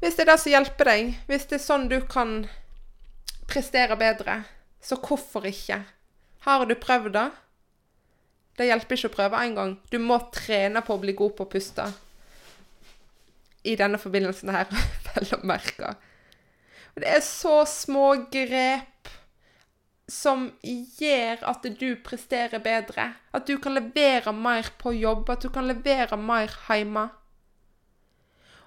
Hvis 0.00 0.16
det 0.16 0.26
er 0.26 0.32
det 0.32 0.40
som 0.42 0.52
hjelper 0.52 0.90
deg, 0.90 1.12
hvis 1.28 1.48
det 1.50 1.58
er 1.58 1.64
sånn 1.64 1.88
du 1.88 1.98
kan 2.04 2.38
prestere 3.48 3.96
bedre, 3.98 4.42
så 4.82 4.98
hvorfor 5.00 5.46
ikke? 5.48 5.80
Har 6.46 6.66
du 6.68 6.74
prøvd 6.78 7.14
det? 7.16 7.28
Det 8.56 8.68
hjelper 8.68 8.96
ikke 8.96 9.10
å 9.10 9.16
prøve 9.16 9.44
én 9.44 9.56
gang. 9.56 9.76
Du 9.92 9.98
må 10.00 10.18
trene 10.34 10.82
på 10.84 10.96
å 10.96 11.00
bli 11.02 11.14
god 11.16 11.34
på 11.36 11.46
å 11.46 11.50
puste. 11.52 11.86
I 13.66 13.74
denne 13.76 13.98
forbindelsen 14.00 14.52
her, 14.54 14.70
vel 15.10 15.32
å 15.36 15.40
merke. 15.48 15.96
Det 16.96 17.08
er 17.12 17.24
så 17.24 17.60
små 17.68 18.12
grep 18.32 19.10
som 20.08 20.46
gjør 20.62 21.42
at 21.50 21.66
du 21.80 21.88
presterer 22.06 22.62
bedre. 22.62 23.10
At 23.34 23.48
du 23.48 23.58
kan 23.60 23.74
levere 23.76 24.32
mer 24.32 24.70
på 24.80 24.94
jobb, 24.96 25.28
at 25.34 25.44
du 25.44 25.50
kan 25.52 25.66
levere 25.68 26.16
mer 26.16 26.52
hjemme. 26.68 27.08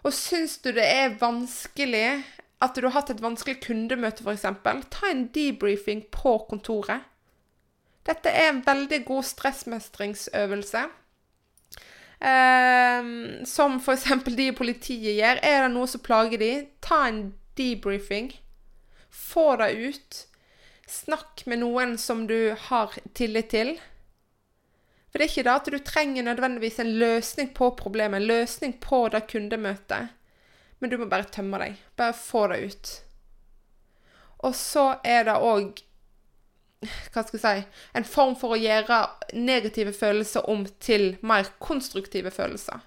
Og 0.03 0.13
syns 0.15 0.58
du 0.63 0.72
det 0.75 0.86
er 0.86 1.18
vanskelig 1.20 2.22
at 2.63 2.75
du 2.75 2.88
har 2.88 2.98
hatt 2.98 3.12
et 3.13 3.24
vanskelig 3.24 3.60
kundemøte, 3.63 4.24
f.eks., 4.24 4.46
ta 4.91 5.12
en 5.12 5.27
debriefing 5.36 6.06
på 6.12 6.38
kontoret. 6.50 7.08
Dette 8.08 8.32
er 8.32 8.50
en 8.50 8.63
veldig 8.65 9.03
god 9.08 9.27
stressmestringsøvelse. 9.27 10.86
Eh, 12.20 13.12
som 13.48 13.77
f.eks. 13.79 14.08
de 14.25 14.48
i 14.50 14.56
politiet 14.56 15.15
gjør. 15.20 15.44
Er 15.44 15.63
det 15.63 15.74
noe 15.75 15.88
som 15.88 16.03
plager 16.03 16.41
de, 16.41 16.53
ta 16.84 17.06
en 17.08 17.22
debriefing. 17.60 18.34
Få 19.10 19.53
det 19.62 19.72
ut. 19.77 20.24
Snakk 20.89 21.46
med 21.46 21.62
noen 21.62 21.98
som 22.01 22.25
du 22.27 22.56
har 22.70 22.96
tillit 23.13 23.51
til. 23.53 23.75
For 25.10 25.18
det 25.18 25.25
er 25.25 25.32
ikke 25.32 25.46
det 25.48 25.56
at 25.56 25.70
du 25.74 25.78
trenger 25.82 26.25
nødvendigvis 26.28 26.80
en 26.84 26.94
løsning 27.01 27.51
på 27.58 27.72
problemet, 27.80 28.22
en 28.22 28.30
løsning 28.30 28.75
på 28.82 29.08
det 29.10 29.25
kundemøtet. 29.32 30.16
Men 30.80 30.92
du 30.92 30.98
må 31.01 31.10
bare 31.10 31.28
tømme 31.34 31.60
deg. 31.62 31.80
Bare 31.98 32.13
få 32.16 32.46
det 32.51 32.60
ut. 32.70 32.92
Og 34.46 34.56
så 34.56 34.86
er 35.04 35.25
det 35.28 35.39
òg 35.44 35.86
hva 36.80 37.25
skal 37.28 37.36
jeg 37.36 37.42
si 37.44 37.88
en 38.00 38.06
form 38.08 38.38
for 38.39 38.56
å 38.56 38.60
gjøre 38.60 39.01
negative 39.36 39.92
følelser 39.92 40.46
om 40.48 40.62
til 40.80 41.18
mer 41.20 41.50
konstruktive 41.60 42.32
følelser. 42.32 42.80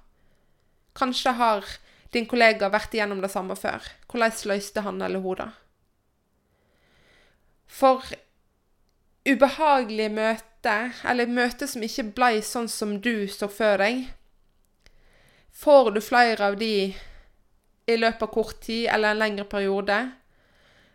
Kanskje 0.96 1.34
har 1.36 1.66
din 2.12 2.24
kollega 2.28 2.70
vært 2.72 2.94
igjennom 2.96 3.20
det 3.20 3.32
samme 3.32 3.56
før. 3.56 3.84
Hvordan 4.08 4.38
løste 4.48 4.84
han 4.86 5.02
eller 5.04 5.20
hun 5.24 5.42
det? 5.42 5.50
For 7.72 8.04
ubehagelige 9.28 10.12
møter 10.12 10.51
møte, 10.62 10.92
eller 11.04 11.26
møte 11.26 11.66
som 11.66 11.82
ikke 11.82 12.12
ble 12.14 12.42
sånn 12.42 12.68
som 12.68 13.00
du 13.00 13.28
så 13.28 13.48
før 13.48 13.78
deg, 13.78 14.12
får 15.52 15.92
du 15.92 16.00
flere 16.00 16.46
av 16.46 16.56
de 16.56 16.94
i 17.86 17.96
løpet 17.96 18.22
av 18.22 18.32
kort 18.32 18.60
tid 18.62 18.88
eller 18.88 19.10
en 19.10 19.18
lengre 19.18 19.44
periode, 19.44 20.12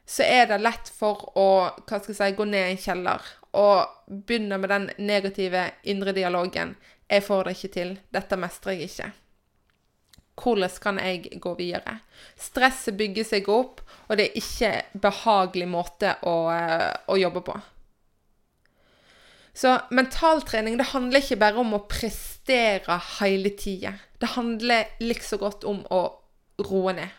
så 0.05 0.23
er 0.23 0.47
det 0.47 0.61
lett 0.63 0.87
for 0.89 1.31
å 1.35 1.47
hva 1.83 1.99
skal 1.99 2.13
jeg 2.13 2.15
si, 2.15 2.35
gå 2.37 2.45
ned 2.45 2.63
i 2.63 2.71
en 2.71 2.79
kjeller 2.79 3.21
og 3.57 3.87
begynne 4.07 4.57
med 4.57 4.69
den 4.69 4.89
negative 4.97 5.71
indre 5.83 6.13
dialogen. 6.13 6.75
Jeg 7.09 7.23
får 7.23 7.43
det 7.43 7.55
ikke 7.57 7.73
til. 7.73 7.97
Dette 8.11 8.37
mestrer 8.37 8.77
jeg 8.77 8.87
ikke. 8.87 9.11
Hvordan 10.37 10.75
kan 10.79 10.99
jeg 11.01 11.39
gå 11.41 11.53
videre? 11.57 11.99
Stresset 12.37 12.95
bygger 12.95 13.25
seg 13.25 13.49
opp, 13.49 13.81
og 14.07 14.19
det 14.19 14.29
er 14.29 14.37
ikke 14.39 15.01
behagelig 15.01 15.67
måte 15.67 16.13
å, 16.23 16.51
eh, 16.53 16.93
å 17.07 17.17
jobbe 17.17 17.41
på. 17.41 17.57
Så 19.57 19.73
mentaltrening 19.89 20.77
det 20.77 20.91
handler 20.91 21.23
ikke 21.23 21.39
bare 21.41 21.61
om 21.63 21.73
å 21.73 21.85
prestere 21.89 22.99
hele 23.17 23.55
tida. 23.57 23.95
Det 24.21 24.35
handler 24.35 24.91
likså 25.01 25.39
godt 25.41 25.65
om 25.65 25.79
å 25.89 26.01
roe 26.67 26.93
ned. 26.93 27.15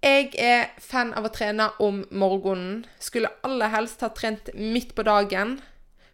Jeg 0.00 0.30
er 0.40 0.70
fan 0.80 1.12
av 1.12 1.26
å 1.28 1.32
trene 1.34 1.66
om 1.84 2.00
morgenen. 2.08 2.86
Skulle 2.96 3.32
aller 3.44 3.68
helst 3.74 4.00
ha 4.00 4.08
trent 4.16 4.48
midt 4.56 4.94
på 4.96 5.04
dagen. 5.04 5.58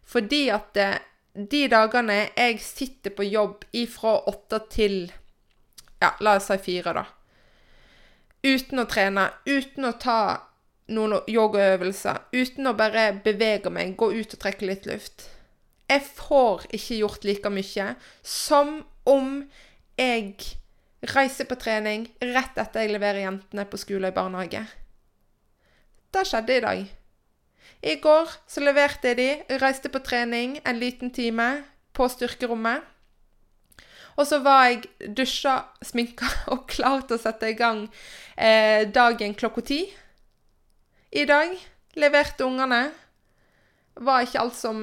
Fordi 0.03 0.49
at 0.51 0.73
det, 0.75 0.89
de 1.31 1.63
dagene 1.71 2.17
jeg 2.25 2.59
sitter 2.63 3.15
på 3.15 3.29
jobb 3.29 3.63
ifra 3.71 4.17
åtte 4.27 4.59
til 4.71 4.97
ja, 6.01 6.11
la 6.19 6.35
oss 6.35 6.49
si 6.51 6.59
fire, 6.61 6.93
da. 6.99 7.05
Uten 8.43 8.83
å 8.83 8.87
trene, 8.91 9.29
uten 9.47 9.87
å 9.87 9.95
ta 9.99 10.19
noen 10.93 11.19
yogaøvelser, 11.27 12.21
uten 12.31 12.69
å 12.69 12.75
bare 12.77 13.09
bevege 13.23 13.71
meg, 13.73 13.95
gå 13.99 14.11
ut 14.15 14.35
og 14.35 14.41
trekke 14.41 14.69
litt 14.69 14.87
luft. 14.89 15.27
Jeg 15.87 16.03
får 16.03 16.67
ikke 16.75 16.99
gjort 17.01 17.27
like 17.27 17.51
mye 17.51 17.91
som 18.23 18.81
om 19.07 19.41
jeg 19.99 20.35
reiser 21.13 21.47
på 21.47 21.55
trening 21.59 22.07
rett 22.23 22.57
etter 22.59 22.83
jeg 22.83 22.95
leverer 22.95 23.23
jentene 23.23 23.67
på 23.69 23.79
skole 23.79 24.09
og 24.09 24.15
i 24.15 24.17
barnehage. 24.17 24.63
Det 26.11 26.23
skjedde 26.27 26.57
i 26.57 26.63
dag. 26.63 26.83
I 27.83 27.95
går 28.01 28.31
så 28.49 28.63
leverte 28.63 29.11
jeg 29.11 29.19
de, 29.19 29.57
reiste 29.61 29.91
på 29.93 30.01
trening 30.03 30.57
en 30.65 30.79
liten 30.79 31.11
time 31.13 31.47
på 31.95 32.07
styrkerommet. 32.09 32.83
Og 34.17 34.25
så 34.25 34.39
var 34.41 34.65
jeg 34.65 35.13
dusja, 35.13 35.59
sminka 35.85 36.27
og 36.53 36.65
klar 36.71 37.05
til 37.05 37.19
å 37.19 37.21
sette 37.21 37.51
i 37.51 37.57
gang 37.57 37.85
eh, 38.35 38.87
dagen 38.89 39.37
klokka 39.37 39.63
ti 39.67 39.81
i 41.11 41.25
dag. 41.25 41.53
Leverte 41.97 42.45
ungene. 42.45 42.87
Var 43.97 44.25
ikke 44.25 44.41
alt 44.41 44.57
som 44.57 44.81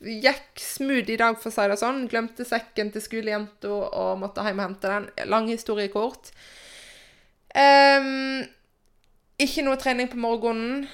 gikk 0.00 0.60
smooth 0.60 1.10
i 1.12 1.18
dag, 1.20 1.36
for 1.40 1.50
å 1.50 1.54
si 1.54 1.66
det 1.70 1.78
sånn. 1.80 2.04
Glemte 2.10 2.46
sekken 2.48 2.92
til 2.94 3.04
skolejenta 3.04 3.72
og 3.72 4.20
måtte 4.20 4.44
hjem 4.44 4.62
og 4.62 4.68
hente 4.68 4.92
den. 4.92 5.08
Lang 5.32 5.50
historie 5.52 5.92
kort. 5.92 6.30
Um, 7.56 8.44
ikke 9.40 9.64
noe 9.64 9.80
trening 9.80 10.08
på 10.12 10.20
morgenen. 10.20 10.86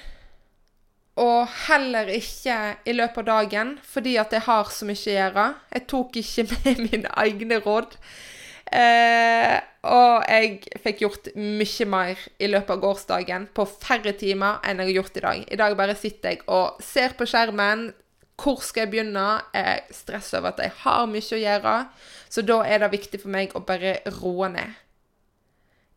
Og 1.19 1.45
heller 1.67 2.09
ikke 2.09 2.55
i 2.89 2.93
løpet 2.95 3.21
av 3.21 3.27
dagen, 3.27 3.75
fordi 3.85 4.15
at 4.17 4.31
jeg 4.33 4.47
har 4.47 4.69
så 4.73 4.87
mye 4.89 4.97
å 4.97 5.17
gjøre. 5.17 5.47
Jeg 5.75 5.87
tok 5.91 6.15
ikke 6.23 6.47
med 6.53 6.85
mine 6.87 7.17
egne 7.23 7.59
råd. 7.63 7.97
Eh, 8.73 9.57
og 9.83 10.23
jeg 10.31 10.79
fikk 10.81 11.01
gjort 11.03 11.27
mye 11.35 11.85
mer 11.91 12.21
i 12.41 12.47
løpet 12.49 12.71
av 12.73 12.79
gårsdagen 12.81 13.49
på 13.53 13.65
færre 13.69 14.15
timer 14.17 14.63
enn 14.63 14.79
jeg 14.79 14.89
har 14.89 14.97
gjort 15.01 15.19
i 15.19 15.25
dag. 15.25 15.43
I 15.43 15.59
dag 15.59 15.75
bare 15.77 15.97
sitter 15.99 16.33
jeg 16.33 16.45
og 16.47 16.79
ser 16.81 17.17
på 17.19 17.27
skjermen. 17.29 17.91
Hvor 18.39 18.63
skal 18.65 18.85
jeg 18.85 18.93
begynne? 18.95 19.25
Jeg 19.53 19.83
stresser 19.93 20.39
over 20.39 20.55
at 20.55 20.63
jeg 20.63 20.73
har 20.81 21.03
mye 21.11 21.35
å 21.35 21.41
gjøre. 21.43 21.75
Så 22.33 22.45
da 22.47 22.61
er 22.65 22.81
det 22.81 22.93
viktig 22.95 23.21
for 23.21 23.35
meg 23.35 23.53
å 23.53 23.61
bare 23.67 23.99
roe 24.21 24.49
ned. 24.55 24.79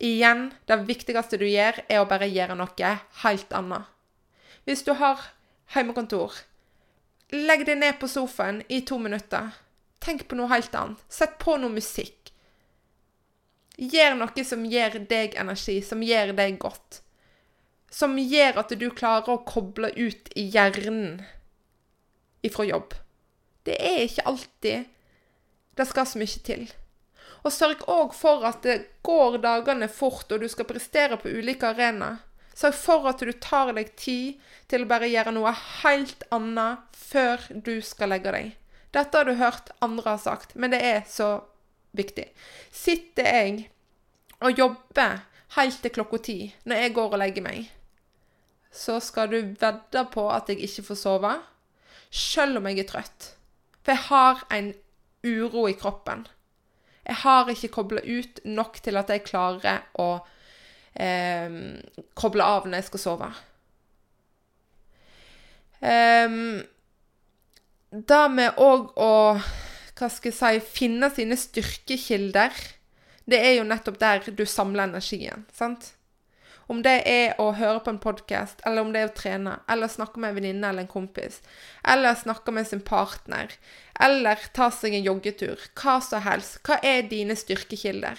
Igjen, 0.05 0.51
det 0.69 0.83
viktigste 0.85 1.39
du 1.41 1.47
gjør, 1.49 1.79
er 1.89 2.03
å 2.03 2.09
bare 2.11 2.29
gjøre 2.29 2.59
noe 2.59 2.91
helt 3.23 3.55
annet. 3.57 3.89
Hvis 4.69 4.83
du 4.85 4.93
har 4.99 5.23
hjemmekontor, 5.73 6.35
legg 7.33 7.65
deg 7.65 7.81
ned 7.81 7.97
på 8.03 8.11
sofaen 8.11 8.61
i 8.69 8.83
to 8.85 8.99
minutter. 9.01 9.55
Tenk 10.03 10.27
på 10.29 10.37
noe 10.37 10.51
helt 10.53 10.75
annet. 10.77 11.01
Sett 11.09 11.39
på 11.41 11.57
noe 11.57 11.73
musikk. 11.73 12.26
Gjør 13.77 14.15
noe 14.17 14.45
som 14.49 14.65
gir 14.65 14.95
deg 15.11 15.37
energi, 15.37 15.81
som 15.85 16.01
gjør 16.03 16.33
deg 16.39 16.57
godt. 16.63 17.03
Som 17.93 18.17
gjør 18.19 18.63
at 18.63 18.73
du 18.73 18.89
klarer 18.91 19.35
å 19.35 19.45
koble 19.45 19.93
ut 19.97 20.31
hjernen 20.37 21.21
ifra 22.47 22.65
jobb. 22.65 22.95
Det 23.67 23.77
er 23.77 24.05
ikke 24.07 24.27
alltid 24.31 24.93
det 25.77 25.87
skal 25.91 26.07
så 26.09 26.21
mye 26.21 26.43
til. 26.47 26.65
Og 27.45 27.53
sørg 27.53 27.83
òg 27.93 28.15
for 28.17 28.45
at 28.49 28.65
det 28.65 28.79
går 29.07 29.39
dagene 29.45 29.89
fort, 29.93 30.31
og 30.33 30.41
du 30.41 30.49
skal 30.51 30.69
prestere 30.69 31.19
på 31.21 31.31
ulike 31.31 31.69
arenaer. 31.69 32.23
Sørg 32.57 32.79
for 32.81 33.09
at 33.11 33.21
du 33.21 33.33
tar 33.37 33.75
deg 33.77 33.93
tid 34.01 34.41
til 34.71 34.87
å 34.87 34.89
bare 34.89 35.11
gjøre 35.13 35.35
noe 35.37 35.53
helt 35.83 36.25
annet 36.33 36.97
før 36.97 37.45
du 37.53 37.77
skal 37.85 38.15
legge 38.15 38.33
deg. 38.33 38.55
Dette 38.97 39.19
har 39.19 39.29
du 39.29 39.37
hørt 39.37 39.75
andre 39.85 40.15
har 40.15 40.23
sagt, 40.23 40.57
men 40.57 40.73
det 40.73 40.81
er 40.81 41.05
så 41.11 41.29
viktig. 41.97 42.27
Sitter 42.73 43.31
jeg 43.31 43.67
og 44.45 44.59
jobber 44.59 45.25
helt 45.57 45.81
til 45.83 45.95
klokka 45.95 46.21
ti 46.27 46.39
når 46.69 46.83
jeg 46.83 46.95
går 46.97 47.15
og 47.15 47.21
legger 47.23 47.47
meg, 47.47 47.71
så 48.77 48.99
skal 49.01 49.31
du 49.33 49.39
vedde 49.57 50.03
på 50.13 50.27
at 50.33 50.51
jeg 50.53 50.61
ikke 50.67 50.85
får 50.91 51.01
sove, 51.01 51.33
sjøl 52.13 52.59
om 52.61 52.69
jeg 52.69 52.85
er 52.85 52.91
trøtt. 52.91 53.31
For 53.83 53.95
jeg 53.95 54.05
har 54.11 54.43
en 54.53 54.73
uro 55.27 55.67
i 55.71 55.77
kroppen. 55.79 56.27
Jeg 57.07 57.23
har 57.23 57.51
ikke 57.51 57.73
kobla 57.73 58.03
ut 58.03 58.41
nok 58.45 58.81
til 58.83 58.99
at 58.99 59.11
jeg 59.11 59.25
klarer 59.25 59.87
å 60.03 60.09
eh, 60.99 61.61
koble 62.19 62.47
av 62.47 62.67
når 62.67 62.83
jeg 62.83 62.89
skal 62.91 63.05
sove. 63.05 63.29
Um, 65.77 66.65
det 67.91 68.23
med 68.33 68.59
òg 68.59 68.89
å 68.99 69.13
hva 69.97 70.09
skal 70.13 70.33
jeg 70.33 70.39
si, 70.39 70.65
finne 70.79 71.09
sine 71.15 71.37
styrkekilder, 71.41 72.57
det 73.27 73.39
er 73.43 73.57
jo 73.57 73.67
nettopp 73.67 73.99
der 73.99 74.27
du 74.29 74.45
samler 74.47 74.87
energien. 74.87 75.47
sant? 75.53 75.93
Om 76.67 76.81
det 76.83 76.97
er 77.07 77.37
å 77.39 77.53
høre 77.55 77.79
på 77.85 77.93
en 77.93 78.01
podkast, 78.03 78.61
eller 78.67 78.83
om 78.83 78.91
det 78.93 79.01
er 79.01 79.09
å 79.09 79.15
trene, 79.15 79.53
eller 79.71 79.91
snakke 79.91 80.19
med 80.19 80.33
en 80.33 80.39
venninne 80.41 80.71
eller 80.71 80.83
en 80.83 80.91
kompis, 80.91 81.39
eller 81.87 82.19
snakke 82.19 82.51
med 82.55 82.67
sin 82.67 82.83
partner, 82.83 83.55
eller 84.03 84.43
ta 84.55 84.69
seg 84.75 84.97
en 84.99 85.07
joggetur, 85.07 85.63
hva 85.79 86.01
som 86.03 86.25
helst. 86.27 86.59
Hva 86.67 86.81
er 86.83 87.07
dine 87.07 87.39
styrkekilder? 87.39 88.19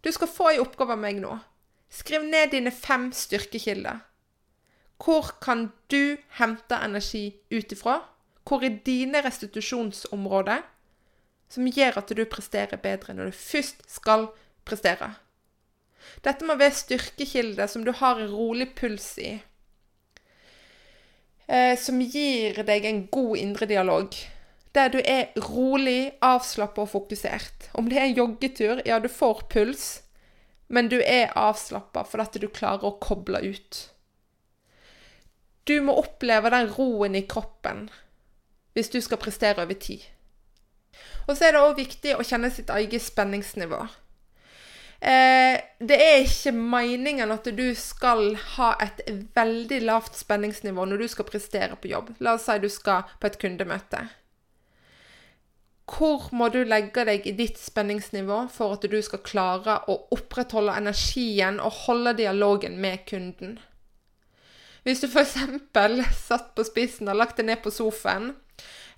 Du 0.00 0.08
skal 0.12 0.32
få 0.32 0.50
en 0.54 0.64
oppgave 0.64 0.96
av 0.96 1.02
meg 1.04 1.20
nå. 1.20 1.36
Skriv 1.92 2.24
ned 2.24 2.54
dine 2.56 2.72
fem 2.72 3.10
styrkekilder. 3.12 4.00
Hvor 4.96 5.34
kan 5.44 5.68
du 5.92 6.16
hente 6.38 6.80
energi 6.80 7.26
ut 7.52 7.72
ifra? 7.76 8.00
Hvor 8.48 8.64
er 8.64 8.80
dine 8.86 9.20
restitusjonsområder? 9.24 10.64
Som 11.52 11.68
gjør 11.68 12.00
at 12.00 12.12
du 12.16 12.24
presterer 12.30 12.80
bedre 12.82 13.14
når 13.14 13.30
du 13.30 13.38
først 13.38 13.84
skal 13.90 14.28
prestere. 14.66 15.14
Dette 16.22 16.46
må 16.46 16.56
være 16.58 16.76
styrkekilder 16.76 17.68
som 17.70 17.84
du 17.86 17.92
har 17.96 18.20
en 18.20 18.32
rolig 18.32 18.70
puls 18.78 19.12
i. 19.22 19.36
Eh, 21.46 21.74
som 21.78 22.00
gir 22.02 22.62
deg 22.66 22.86
en 22.86 23.04
god 23.12 23.36
indre 23.38 23.68
dialog. 23.70 24.16
Der 24.74 24.90
du 24.92 24.98
er 25.00 25.32
rolig, 25.48 26.12
avslappa 26.20 26.84
og 26.84 26.90
fokusert. 26.92 27.70
Om 27.74 27.88
det 27.90 27.98
er 27.98 28.08
en 28.08 28.18
joggetur, 28.18 28.82
ja, 28.84 28.98
du 28.98 29.08
får 29.08 29.46
puls, 29.50 29.86
men 30.68 30.90
du 30.90 30.98
er 31.00 31.32
avslappa 31.38 32.02
fordi 32.04 32.42
du 32.42 32.48
klarer 32.50 32.84
å 32.84 32.98
koble 33.02 33.40
ut. 33.46 33.86
Du 35.66 35.78
må 35.82 35.94
oppleve 35.98 36.50
den 36.54 36.68
roen 36.76 37.16
i 37.18 37.26
kroppen 37.26 37.88
hvis 38.76 38.90
du 38.92 39.00
skal 39.00 39.18
prestere 39.18 39.64
over 39.64 39.78
tid. 39.80 40.02
Og 41.26 41.36
så 41.36 41.48
er 41.48 41.56
det 41.56 41.62
òg 41.62 41.78
viktig 41.78 42.16
å 42.16 42.26
kjenne 42.26 42.50
sitt 42.54 42.70
eget 42.70 43.02
spenningsnivå. 43.02 43.80
Eh, 45.00 45.56
det 45.78 45.96
er 46.00 46.22
ikke 46.24 46.54
meningen 46.56 47.32
at 47.34 47.48
du 47.52 47.66
skal 47.76 48.30
ha 48.56 48.70
et 48.80 49.02
veldig 49.36 49.82
lavt 49.84 50.16
spenningsnivå 50.16 50.86
når 50.88 51.04
du 51.04 51.08
skal 51.12 51.28
prestere 51.28 51.76
på 51.76 51.90
jobb. 51.92 52.14
La 52.24 52.36
oss 52.38 52.46
si 52.48 52.56
du 52.62 52.70
skal 52.72 53.04
på 53.20 53.28
et 53.28 53.40
kundemøte. 53.42 54.06
Hvor 55.86 56.24
må 56.34 56.48
du 56.50 56.64
legge 56.66 57.04
deg 57.06 57.28
i 57.28 57.36
ditt 57.38 57.60
spenningsnivå 57.62 58.46
for 58.50 58.74
at 58.74 58.86
du 58.90 58.96
skal 59.04 59.22
klare 59.22 59.78
å 59.86 60.00
opprettholde 60.16 60.74
energien 60.80 61.60
og 61.62 61.84
holde 61.84 62.16
dialogen 62.18 62.80
med 62.82 63.04
kunden? 63.06 63.60
Hvis 64.86 65.02
du 65.02 65.06
f.eks. 65.06 65.36
satt 66.14 66.50
på 66.54 66.64
spissen 66.66 67.10
og 67.10 67.20
lagt 67.20 67.38
deg 67.38 67.50
ned 67.50 67.62
på 67.62 67.74
sofaen 67.74 68.32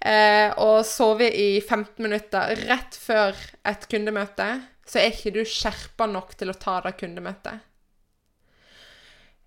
eh, 0.00 0.50
og 0.56 0.84
sover 0.86 1.32
i 1.32 1.60
15 1.60 2.02
minutter 2.04 2.54
rett 2.68 2.98
før 2.98 3.36
et 3.68 3.88
kundemøte, 3.90 4.48
så 4.88 5.02
er 5.02 5.12
ikke 5.12 5.34
du 5.36 5.42
skjerpa 5.44 6.08
nok 6.08 6.34
til 6.38 6.52
å 6.52 6.58
ta 6.58 6.78
det 6.84 6.96
kundemøtet. 7.00 7.64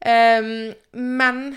Um, 0.01 0.73
men 0.97 1.51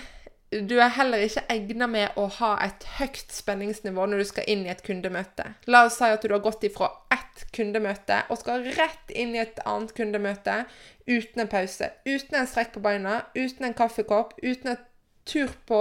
du 0.54 0.76
er 0.78 0.92
heller 0.94 1.22
ikke 1.24 1.42
egna 1.50 1.86
med 1.90 2.18
å 2.20 2.26
ha 2.38 2.52
et 2.62 2.84
høyt 2.98 3.32
spenningsnivå 3.32 4.04
når 4.06 4.20
du 4.20 4.26
skal 4.28 4.48
inn 4.50 4.64
i 4.66 4.72
et 4.72 4.84
kundemøte. 4.86 5.48
La 5.66 5.84
oss 5.88 5.98
si 5.98 6.06
at 6.06 6.22
du 6.22 6.30
har 6.30 6.44
gått 6.44 6.66
ifra 6.68 6.90
ett 7.14 7.46
kundemøte 7.56 8.20
og 8.28 8.38
skal 8.42 8.66
rett 8.76 9.10
inn 9.10 9.34
i 9.34 9.42
et 9.42 9.58
annet 9.66 9.94
kundemøte 9.96 10.60
uten 11.08 11.44
en 11.44 11.50
pause. 11.50 11.90
Uten 12.06 12.38
en 12.38 12.50
strekk 12.50 12.76
på 12.76 12.84
beina, 12.84 13.22
uten 13.34 13.66
en 13.66 13.76
kaffekopp, 13.76 14.36
uten 14.44 14.74
en 14.74 14.84
tur 15.26 15.50
på 15.66 15.80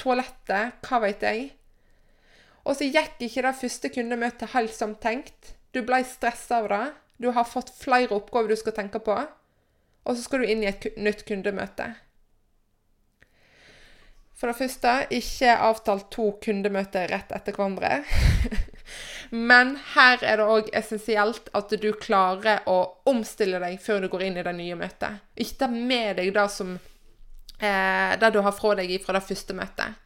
toalettet, 0.00 0.80
hva 0.86 1.02
vet 1.02 1.26
jeg. 1.26 1.44
Og 2.64 2.76
så 2.78 2.88
gikk 2.88 3.20
ikke 3.26 3.44
det 3.44 3.56
første 3.60 3.90
kundemøtet 3.92 4.54
helt 4.54 4.74
som 4.74 4.94
tenkt. 5.00 5.54
Du 5.76 5.82
ble 5.84 6.00
stressa 6.08 6.62
av 6.62 6.70
det. 6.72 6.84
Du 7.20 7.30
har 7.36 7.46
fått 7.48 7.72
flere 7.76 8.16
oppgaver 8.16 8.54
du 8.54 8.58
skal 8.58 8.76
tenke 8.76 9.00
på. 9.04 9.16
Og 10.04 10.16
så 10.16 10.24
skal 10.24 10.42
du 10.42 10.50
inn 10.50 10.64
i 10.64 10.70
et 10.70 10.86
nytt 11.00 11.24
kundemøte. 11.28 11.92
For 14.34 14.50
det 14.50 14.58
første, 14.58 14.92
ikke 15.14 15.54
avtalt 15.62 16.10
to 16.12 16.32
kundemøter 16.42 17.08
rett 17.12 17.30
etter 17.32 17.54
hverandre. 17.54 18.02
Men 19.50 19.76
her 19.94 20.24
er 20.26 20.40
det 20.40 20.48
òg 20.50 20.72
essensielt 20.76 21.48
at 21.56 21.72
du 21.80 21.88
klarer 21.96 22.66
å 22.68 22.78
omstille 23.08 23.60
deg 23.62 23.78
før 23.80 24.04
du 24.04 24.10
går 24.12 24.26
inn 24.26 24.40
i 24.40 24.44
det 24.44 24.56
nye 24.58 24.76
møtet. 24.78 25.22
Ikke 25.40 25.62
ta 25.62 25.70
med 25.72 26.18
deg 26.18 26.32
det 26.34 26.48
som 26.52 26.74
eh, 26.74 28.12
det 28.20 28.32
du 28.34 28.42
har 28.44 28.56
fra 28.56 28.74
deg 28.80 28.92
fra 29.04 29.16
det 29.16 29.24
første 29.24 29.56
møtet. 29.56 30.03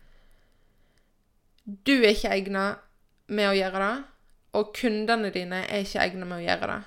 Du 1.68 1.92
er 1.98 2.14
ikke 2.14 2.32
egnet 2.32 2.84
med 3.28 3.50
å 3.50 3.56
gjøre 3.56 3.82
det, 3.82 3.96
og 4.56 4.70
kundene 4.76 5.28
dine 5.34 5.66
er 5.66 5.84
ikke 5.84 6.00
egnet 6.00 6.24
med 6.30 6.38
å 6.38 6.46
gjøre 6.46 6.70
det. 6.70 6.78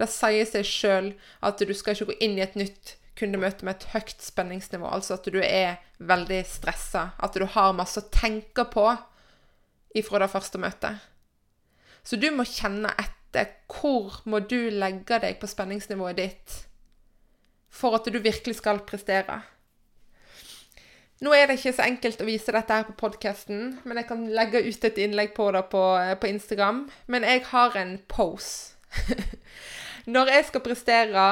Det 0.00 0.08
sier 0.08 0.48
seg 0.48 0.64
sjøl 0.64 1.10
at 1.44 1.60
du 1.60 1.74
skal 1.76 1.92
ikke 1.92 2.14
gå 2.14 2.16
inn 2.24 2.38
i 2.38 2.44
et 2.46 2.56
nytt 2.56 2.94
kundemøte 3.20 3.66
med 3.66 3.76
et 3.76 3.90
høyt 3.92 4.24
spenningsnivå, 4.24 4.88
altså 4.88 5.18
at 5.18 5.28
du 5.28 5.36
er 5.44 5.82
veldig 6.00 6.40
stressa, 6.48 7.10
at 7.20 7.36
du 7.36 7.44
har 7.44 7.76
masse 7.76 8.00
å 8.00 8.08
tenke 8.14 8.64
på 8.72 8.86
ifra 10.00 10.22
det 10.22 10.30
første 10.32 10.60
møtet. 10.62 10.96
Så 12.00 12.16
du 12.16 12.30
må 12.32 12.48
kjenne 12.48 12.94
etter 12.96 13.52
hvor 13.68 14.22
må 14.24 14.40
du 14.40 14.70
legge 14.72 15.20
deg 15.20 15.36
på 15.42 15.50
spenningsnivået 15.50 16.22
ditt 16.22 16.56
for 17.70 17.94
at 17.98 18.08
du 18.08 18.16
virkelig 18.18 18.56
skal 18.58 18.80
prestere. 18.88 19.42
Nå 21.20 21.34
er 21.36 21.50
det 21.50 21.58
ikke 21.58 21.74
så 21.76 21.84
enkelt 21.84 22.22
å 22.22 22.26
vise 22.28 22.52
dette 22.54 22.76
her 22.78 22.86
på 22.88 22.94
podkasten, 23.02 23.74
men 23.84 23.98
jeg 24.00 24.08
kan 24.08 24.22
legge 24.32 24.62
ut 24.64 24.84
et 24.88 25.00
innlegg 25.04 25.34
på 25.36 25.50
det 25.52 25.66
på, 25.68 25.82
på 26.16 26.30
Instagram. 26.30 26.86
Men 27.12 27.26
jeg 27.28 27.42
har 27.50 27.76
en 27.76 27.98
pose. 28.08 28.78
Når 30.14 30.32
jeg 30.32 30.46
skal 30.48 30.64
prestere 30.64 31.26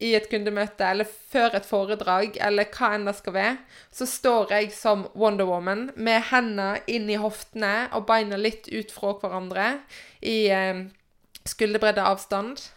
i 0.00 0.14
et 0.16 0.30
kundemøte, 0.32 0.88
eller 0.88 1.08
før 1.08 1.58
et 1.60 1.68
foredrag, 1.68 2.40
eller 2.48 2.68
hva 2.72 2.92
enn 2.96 3.04
det 3.08 3.16
skal 3.20 3.36
være, 3.36 3.54
så 3.92 4.08
står 4.08 4.56
jeg 4.56 4.72
som 4.76 5.06
Wonder 5.12 5.48
Woman 5.48 5.90
med 5.96 6.30
hendene 6.32 6.82
inn 6.88 7.08
i 7.12 7.20
hoftene 7.20 7.90
og 7.96 8.08
beina 8.08 8.40
litt 8.40 8.72
ut 8.72 8.92
fra 8.92 9.14
hverandre 9.20 9.70
i 10.24 10.38
eh, 10.48 10.84
skulderbredde 11.44 12.04
avstand. 12.08 12.70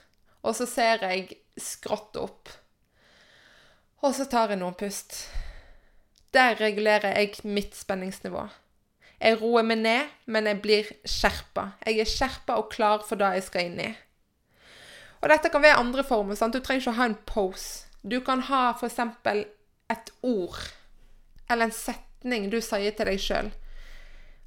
Og 0.43 0.59
så 0.59 0.67
ser 0.67 1.07
jeg 1.07 1.39
skrått 1.59 2.19
opp. 2.19 2.51
Og 4.03 4.11
så 4.15 4.27
tar 4.27 4.51
jeg 4.51 4.59
noen 4.59 4.75
pust. 4.79 5.23
Der 6.33 6.59
regulerer 6.59 7.15
jeg 7.17 7.39
mitt 7.43 7.75
spenningsnivå. 7.75 8.47
Jeg 9.19 9.39
roer 9.41 9.65
meg 9.67 9.81
ned, 9.81 10.11
men 10.25 10.47
jeg 10.47 10.61
blir 10.63 10.91
skjerpa. 11.03 11.73
Jeg 11.85 11.99
er 11.99 12.07
skjerpa 12.07 12.55
og 12.61 12.69
klar 12.71 13.03
for 13.07 13.19
det 13.19 13.33
jeg 13.35 13.47
skal 13.49 13.67
inn 13.67 13.81
i. 13.83 13.89
Og 15.19 15.27
dette 15.31 15.51
kan 15.51 15.63
være 15.63 15.81
andre 15.81 16.05
former. 16.07 16.35
sant? 16.35 16.53
Du 16.55 16.63
trenger 16.63 16.85
ikke 16.85 16.93
å 16.95 16.99
ha 17.01 17.07
en 17.09 17.17
pose. 17.27 17.87
Du 18.01 18.21
kan 18.23 18.39
ha 18.47 18.69
f.eks. 18.71 18.99
et 19.89 20.11
ord 20.23 20.59
eller 21.49 21.65
en 21.65 21.73
setning 21.73 22.47
du 22.51 22.59
sier 22.61 22.93
til 22.95 23.09
deg 23.09 23.19
sjøl. 23.19 23.49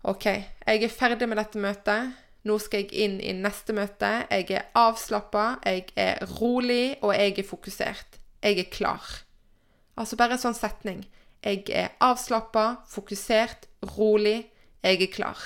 OK, 0.09 0.25
jeg 0.25 0.83
er 0.83 0.92
ferdig 0.92 1.29
med 1.29 1.38
dette 1.38 1.61
møtet. 1.61 2.14
Nå 2.49 2.57
skal 2.59 2.83
jeg 2.83 3.05
inn 3.05 3.18
i 3.23 3.35
neste 3.37 3.75
møte. 3.77 4.25
Jeg 4.31 4.49
er 4.51 4.71
avslappa, 4.79 5.61
jeg 5.66 5.92
er 5.99 6.25
rolig, 6.40 6.97
og 7.03 7.12
jeg 7.14 7.37
er 7.38 7.47
fokusert. 7.47 8.18
Jeg 8.42 8.59
er 8.59 8.71
klar. 8.73 9.05
Altså 9.95 10.18
bare 10.18 10.38
en 10.38 10.42
sånn 10.42 10.59
setning. 10.59 11.05
Jeg 11.42 11.64
er 11.74 11.94
avslappa, 12.00 12.85
fokusert, 12.88 13.66
rolig. 13.96 14.52
Jeg 14.83 15.02
er 15.02 15.11
klar. 15.11 15.40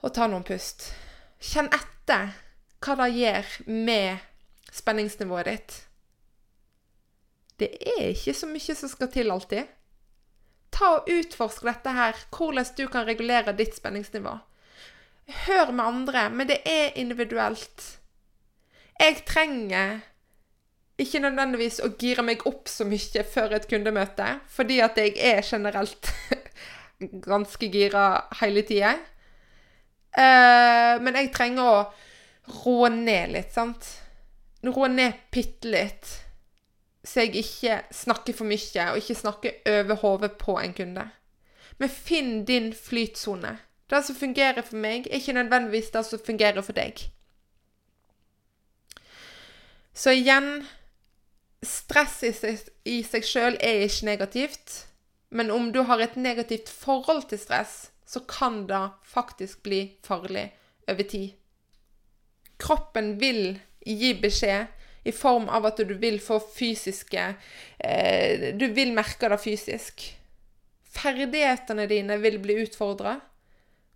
Og 0.00 0.12
ta 0.16 0.26
noen 0.28 0.44
pust. 0.46 0.88
Kjenn 1.42 1.68
etter 1.72 2.32
hva 2.82 2.96
det 3.02 3.10
gjør 3.16 3.50
med 3.68 4.22
spenningsnivået 4.72 5.50
ditt. 5.50 5.76
Det 7.60 7.68
er 7.98 8.08
ikke 8.10 8.34
så 8.34 8.48
mye 8.50 8.74
som 8.74 8.90
skal 8.90 9.10
til 9.12 9.30
alltid. 9.30 9.68
Ta 10.72 10.94
og 10.96 11.10
Utforsk 11.12 11.66
dette 11.68 11.92
her, 11.92 12.16
hvordan 12.32 12.72
du 12.78 12.86
kan 12.88 13.06
regulere 13.06 13.52
ditt 13.56 13.76
spenningsnivå. 13.76 14.32
Hør 15.44 15.70
med 15.70 15.84
andre, 15.84 16.30
men 16.30 16.48
det 16.48 16.62
er 16.66 16.96
individuelt. 16.98 17.84
Jeg 18.98 19.22
trenger 19.28 20.00
ikke 21.02 21.22
nødvendigvis 21.22 21.80
å 21.84 21.92
gire 21.98 22.24
meg 22.26 22.44
opp 22.48 22.70
så 22.70 22.86
mye 22.88 23.24
før 23.28 23.56
et 23.56 23.68
kundemøte, 23.70 24.28
fordi 24.50 24.80
at 24.84 24.98
jeg 25.00 25.16
er 25.18 25.42
generelt 25.46 26.10
ganske 27.28 27.68
gira 27.72 28.06
hele 28.40 28.64
tida. 28.66 28.94
Uh, 30.12 31.00
men 31.00 31.16
jeg 31.16 31.32
trenger 31.32 31.68
å 31.68 31.78
roe 32.62 32.90
ned 32.92 33.32
litt, 33.36 33.52
sant? 33.54 33.88
Roe 34.66 34.90
ned 34.92 35.24
bitte 35.32 35.70
litt, 35.72 36.10
så 37.02 37.24
jeg 37.24 37.40
ikke 37.40 37.80
snakker 37.94 38.36
for 38.36 38.46
mye, 38.46 38.90
og 38.92 39.00
ikke 39.00 39.18
snakker 39.18 39.72
over 39.80 40.00
hodet 40.04 40.32
på 40.38 40.58
en 40.60 40.76
kunde. 40.76 41.08
Men 41.80 41.90
finn 41.90 42.44
din 42.46 42.70
flytsone. 42.76 43.56
Det 43.90 44.04
som 44.06 44.16
fungerer 44.16 44.62
for 44.62 44.78
meg, 44.80 45.08
er 45.08 45.18
ikke 45.18 45.34
nødvendigvis 45.36 45.90
det 45.92 46.04
som 46.06 46.20
fungerer 46.24 46.62
for 46.62 46.76
deg. 46.76 47.00
Så 49.92 50.14
igjen 50.16 50.62
stress 51.62 52.22
i 52.26 52.32
seg, 52.34 52.62
i 52.84 53.00
seg 53.06 53.26
sjøl 53.26 53.58
er 53.62 53.84
ikke 53.86 54.08
negativt, 54.08 54.76
men 55.32 55.50
om 55.54 55.70
du 55.72 55.82
har 55.88 56.02
et 56.02 56.18
negativt 56.20 56.68
forhold 56.68 57.28
til 57.30 57.40
stress, 57.40 57.90
så 58.06 58.20
kan 58.28 58.66
det 58.68 58.82
faktisk 59.08 59.62
bli 59.64 59.84
farlig 60.04 60.50
over 60.90 61.08
tid. 61.08 61.32
Kroppen 62.60 63.14
vil 63.20 63.56
gi 63.86 64.12
beskjed 64.20 64.68
i 65.08 65.12
form 65.14 65.48
av 65.50 65.66
at 65.70 65.80
du 65.82 65.94
vil 65.98 66.20
få 66.22 66.38
fysiske 66.54 67.22
eh, 67.78 68.52
Du 68.54 68.68
vil 68.74 68.92
merke 68.94 69.30
det 69.32 69.40
fysisk. 69.42 70.04
Ferdighetene 70.92 71.88
dine 71.90 72.18
vil 72.22 72.38
bli 72.42 72.60
utfordra 72.62 73.18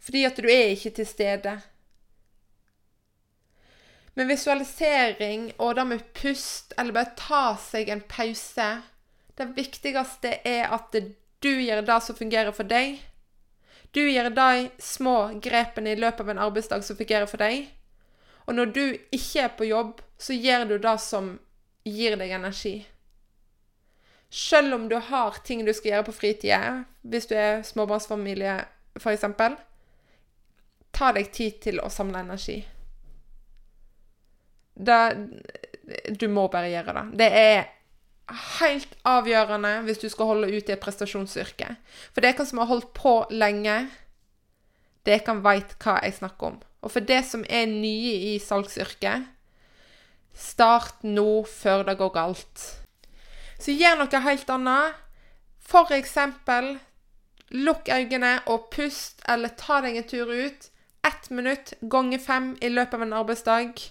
fordi 0.07 0.23
at 0.29 0.37
du 0.39 0.47
er 0.47 0.71
ikke 0.71 0.93
til 0.95 1.07
stede. 1.09 1.53
Men 4.17 4.31
visualisering 4.31 5.51
og 5.61 5.75
det 5.77 5.85
med 5.85 6.05
pust, 6.17 6.73
eller 6.79 6.97
bare 6.97 7.17
ta 7.19 7.43
seg 7.61 7.91
en 7.93 8.01
pause 8.09 8.69
Det 9.37 9.47
viktigste 9.57 10.39
er 10.49 10.73
at 10.73 10.97
du 11.45 11.51
gjør 11.53 11.83
det 11.85 11.99
som 12.03 12.17
fungerer 12.17 12.55
for 12.57 12.65
deg. 12.65 12.97
Du 13.93 14.01
gjør 14.01 14.31
de 14.33 14.71
små 14.81 15.17
grepene 15.45 15.93
i 15.93 15.99
løpet 16.01 16.25
av 16.25 16.31
en 16.33 16.41
arbeidsdag 16.47 16.85
som 16.85 16.97
fungerer 16.97 17.29
for 17.29 17.45
deg. 17.45 17.69
Og 18.47 18.57
når 18.57 18.73
du 18.73 18.85
ikke 19.13 19.45
er 19.45 19.53
på 19.59 19.69
jobb, 19.69 20.01
så 20.17 20.33
gjør 20.33 20.65
du 20.71 20.79
det 20.79 20.95
som 21.05 21.35
gir 21.85 22.17
deg 22.17 22.33
energi. 22.39 22.77
Selv 24.33 24.75
om 24.75 24.89
du 24.89 24.97
har 24.97 25.37
ting 25.45 25.65
du 25.65 25.73
skal 25.75 25.93
gjøre 25.93 26.09
på 26.09 26.17
fritida, 26.17 26.85
hvis 27.03 27.29
du 27.29 27.37
er 27.37 27.61
småbarnsfamilie 27.65 28.57
f.eks., 28.97 29.29
ta 30.97 31.13
deg 31.13 31.29
tid 31.33 31.61
til 31.69 31.85
å 31.85 31.93
samle 31.93 32.25
energi. 32.25 32.63
Det, 34.77 35.01
du 36.21 36.29
må 36.29 36.47
bare 36.53 36.71
gjøre 36.71 36.95
det. 36.97 37.05
Det 37.23 37.29
er 37.41 37.65
helt 38.61 38.97
avgjørende 39.07 39.73
hvis 39.87 40.01
du 40.03 40.09
skal 40.11 40.33
holde 40.33 40.51
ut 40.51 40.69
i 40.69 40.75
et 40.75 40.83
prestasjonsyrke. 40.83 41.77
For 42.13 42.21
det 42.21 42.33
er 42.33 42.37
dere 42.39 42.49
som 42.49 42.61
har 42.63 42.71
holdt 42.71 42.91
på 42.97 43.19
lenge, 43.31 43.87
det 45.07 45.21
kan 45.27 45.43
veit 45.45 45.77
hva 45.83 46.01
jeg 46.03 46.19
snakker 46.19 46.51
om. 46.51 46.59
Og 46.83 46.93
for 46.93 47.07
det 47.07 47.23
som 47.27 47.45
er 47.49 47.69
nye 47.71 48.15
i 48.33 48.37
salgsyrket, 48.43 49.27
start 50.37 51.07
nå 51.07 51.45
før 51.49 51.87
det 51.87 51.97
går 52.01 52.13
galt. 52.15 52.65
Så 53.63 53.73
gjør 53.73 54.03
noe 54.03 54.23
helt 54.27 54.51
annet. 54.53 55.03
For 55.67 55.91
eksempel 55.95 56.77
lukk 57.51 57.89
øynene 57.91 58.41
og 58.51 58.69
pust, 58.75 59.23
eller 59.29 59.55
ta 59.59 59.81
deg 59.83 59.99
en 59.99 60.09
tur 60.11 60.31
ut. 60.31 60.71
Ett 61.07 61.31
minutt 61.31 61.75
ganger 61.83 62.23
fem 62.23 62.53
i 62.61 62.71
løpet 62.71 62.99
av 62.99 63.07
en 63.07 63.17
arbeidsdag. 63.23 63.87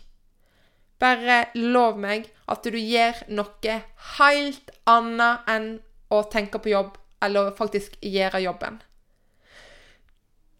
Bare 0.99 1.45
lov 1.55 1.99
meg 1.99 2.29
at 2.51 2.63
du 2.63 2.77
gjør 2.77 3.25
noe 3.35 3.77
helt 4.17 4.71
annet 4.87 5.49
enn 5.51 5.69
å 6.13 6.21
tenke 6.31 6.61
på 6.61 6.71
jobb, 6.71 6.95
eller 7.25 7.55
faktisk 7.57 7.97
gjøre 8.05 8.43
jobben. 8.45 8.79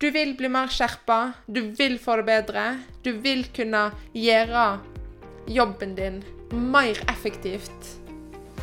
Du 0.02 0.10
vil 0.12 0.34
bli 0.36 0.50
mer 0.52 0.68
skjerpa, 0.68 1.20
du 1.48 1.62
vil 1.78 1.96
få 2.04 2.18
det 2.20 2.26
bedre. 2.28 2.64
Du 3.06 3.14
vil 3.24 3.46
kunne 3.56 3.88
gjøre 4.12 4.66
jobben 5.48 5.96
din 5.96 6.20
mer 6.52 7.00
effektivt 7.12 7.94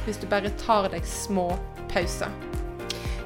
hvis 0.04 0.18
du 0.18 0.26
bare 0.26 0.50
tar 0.60 0.90
deg 0.92 1.06
små 1.06 1.48
pauser. 1.92 2.61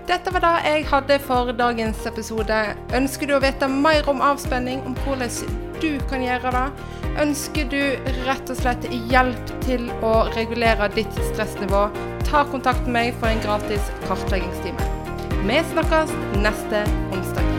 Dette 0.06 0.30
var 0.30 0.42
det 0.44 0.50
jeg 0.62 0.84
hadde 0.86 1.16
for 1.18 1.48
dagens 1.58 2.04
episode. 2.06 2.58
Ønsker 2.94 3.26
du 3.26 3.32
å 3.34 3.40
vite 3.42 3.66
mer 3.66 4.06
om 4.10 4.22
avspenning, 4.22 4.84
om 4.86 4.94
hvordan 5.02 5.56
du 5.82 5.98
kan 6.06 6.22
gjøre 6.22 6.52
det? 6.54 6.62
Ønsker 7.24 7.66
du 7.72 7.80
rett 8.28 8.52
og 8.54 8.60
slett 8.60 8.86
hjelp 9.10 9.50
til 9.66 9.90
å 10.06 10.14
regulere 10.36 10.92
ditt 10.94 11.20
stressnivå? 11.32 11.88
Ta 12.30 12.46
kontakt 12.54 12.86
med 12.86 12.94
meg 13.00 13.18
for 13.18 13.32
en 13.32 13.42
gratis 13.42 13.90
kartleggingstime. 14.06 14.90
Vi 15.42 15.60
snakkes 15.74 16.14
neste 16.38 16.86
onsdag. 17.10 17.55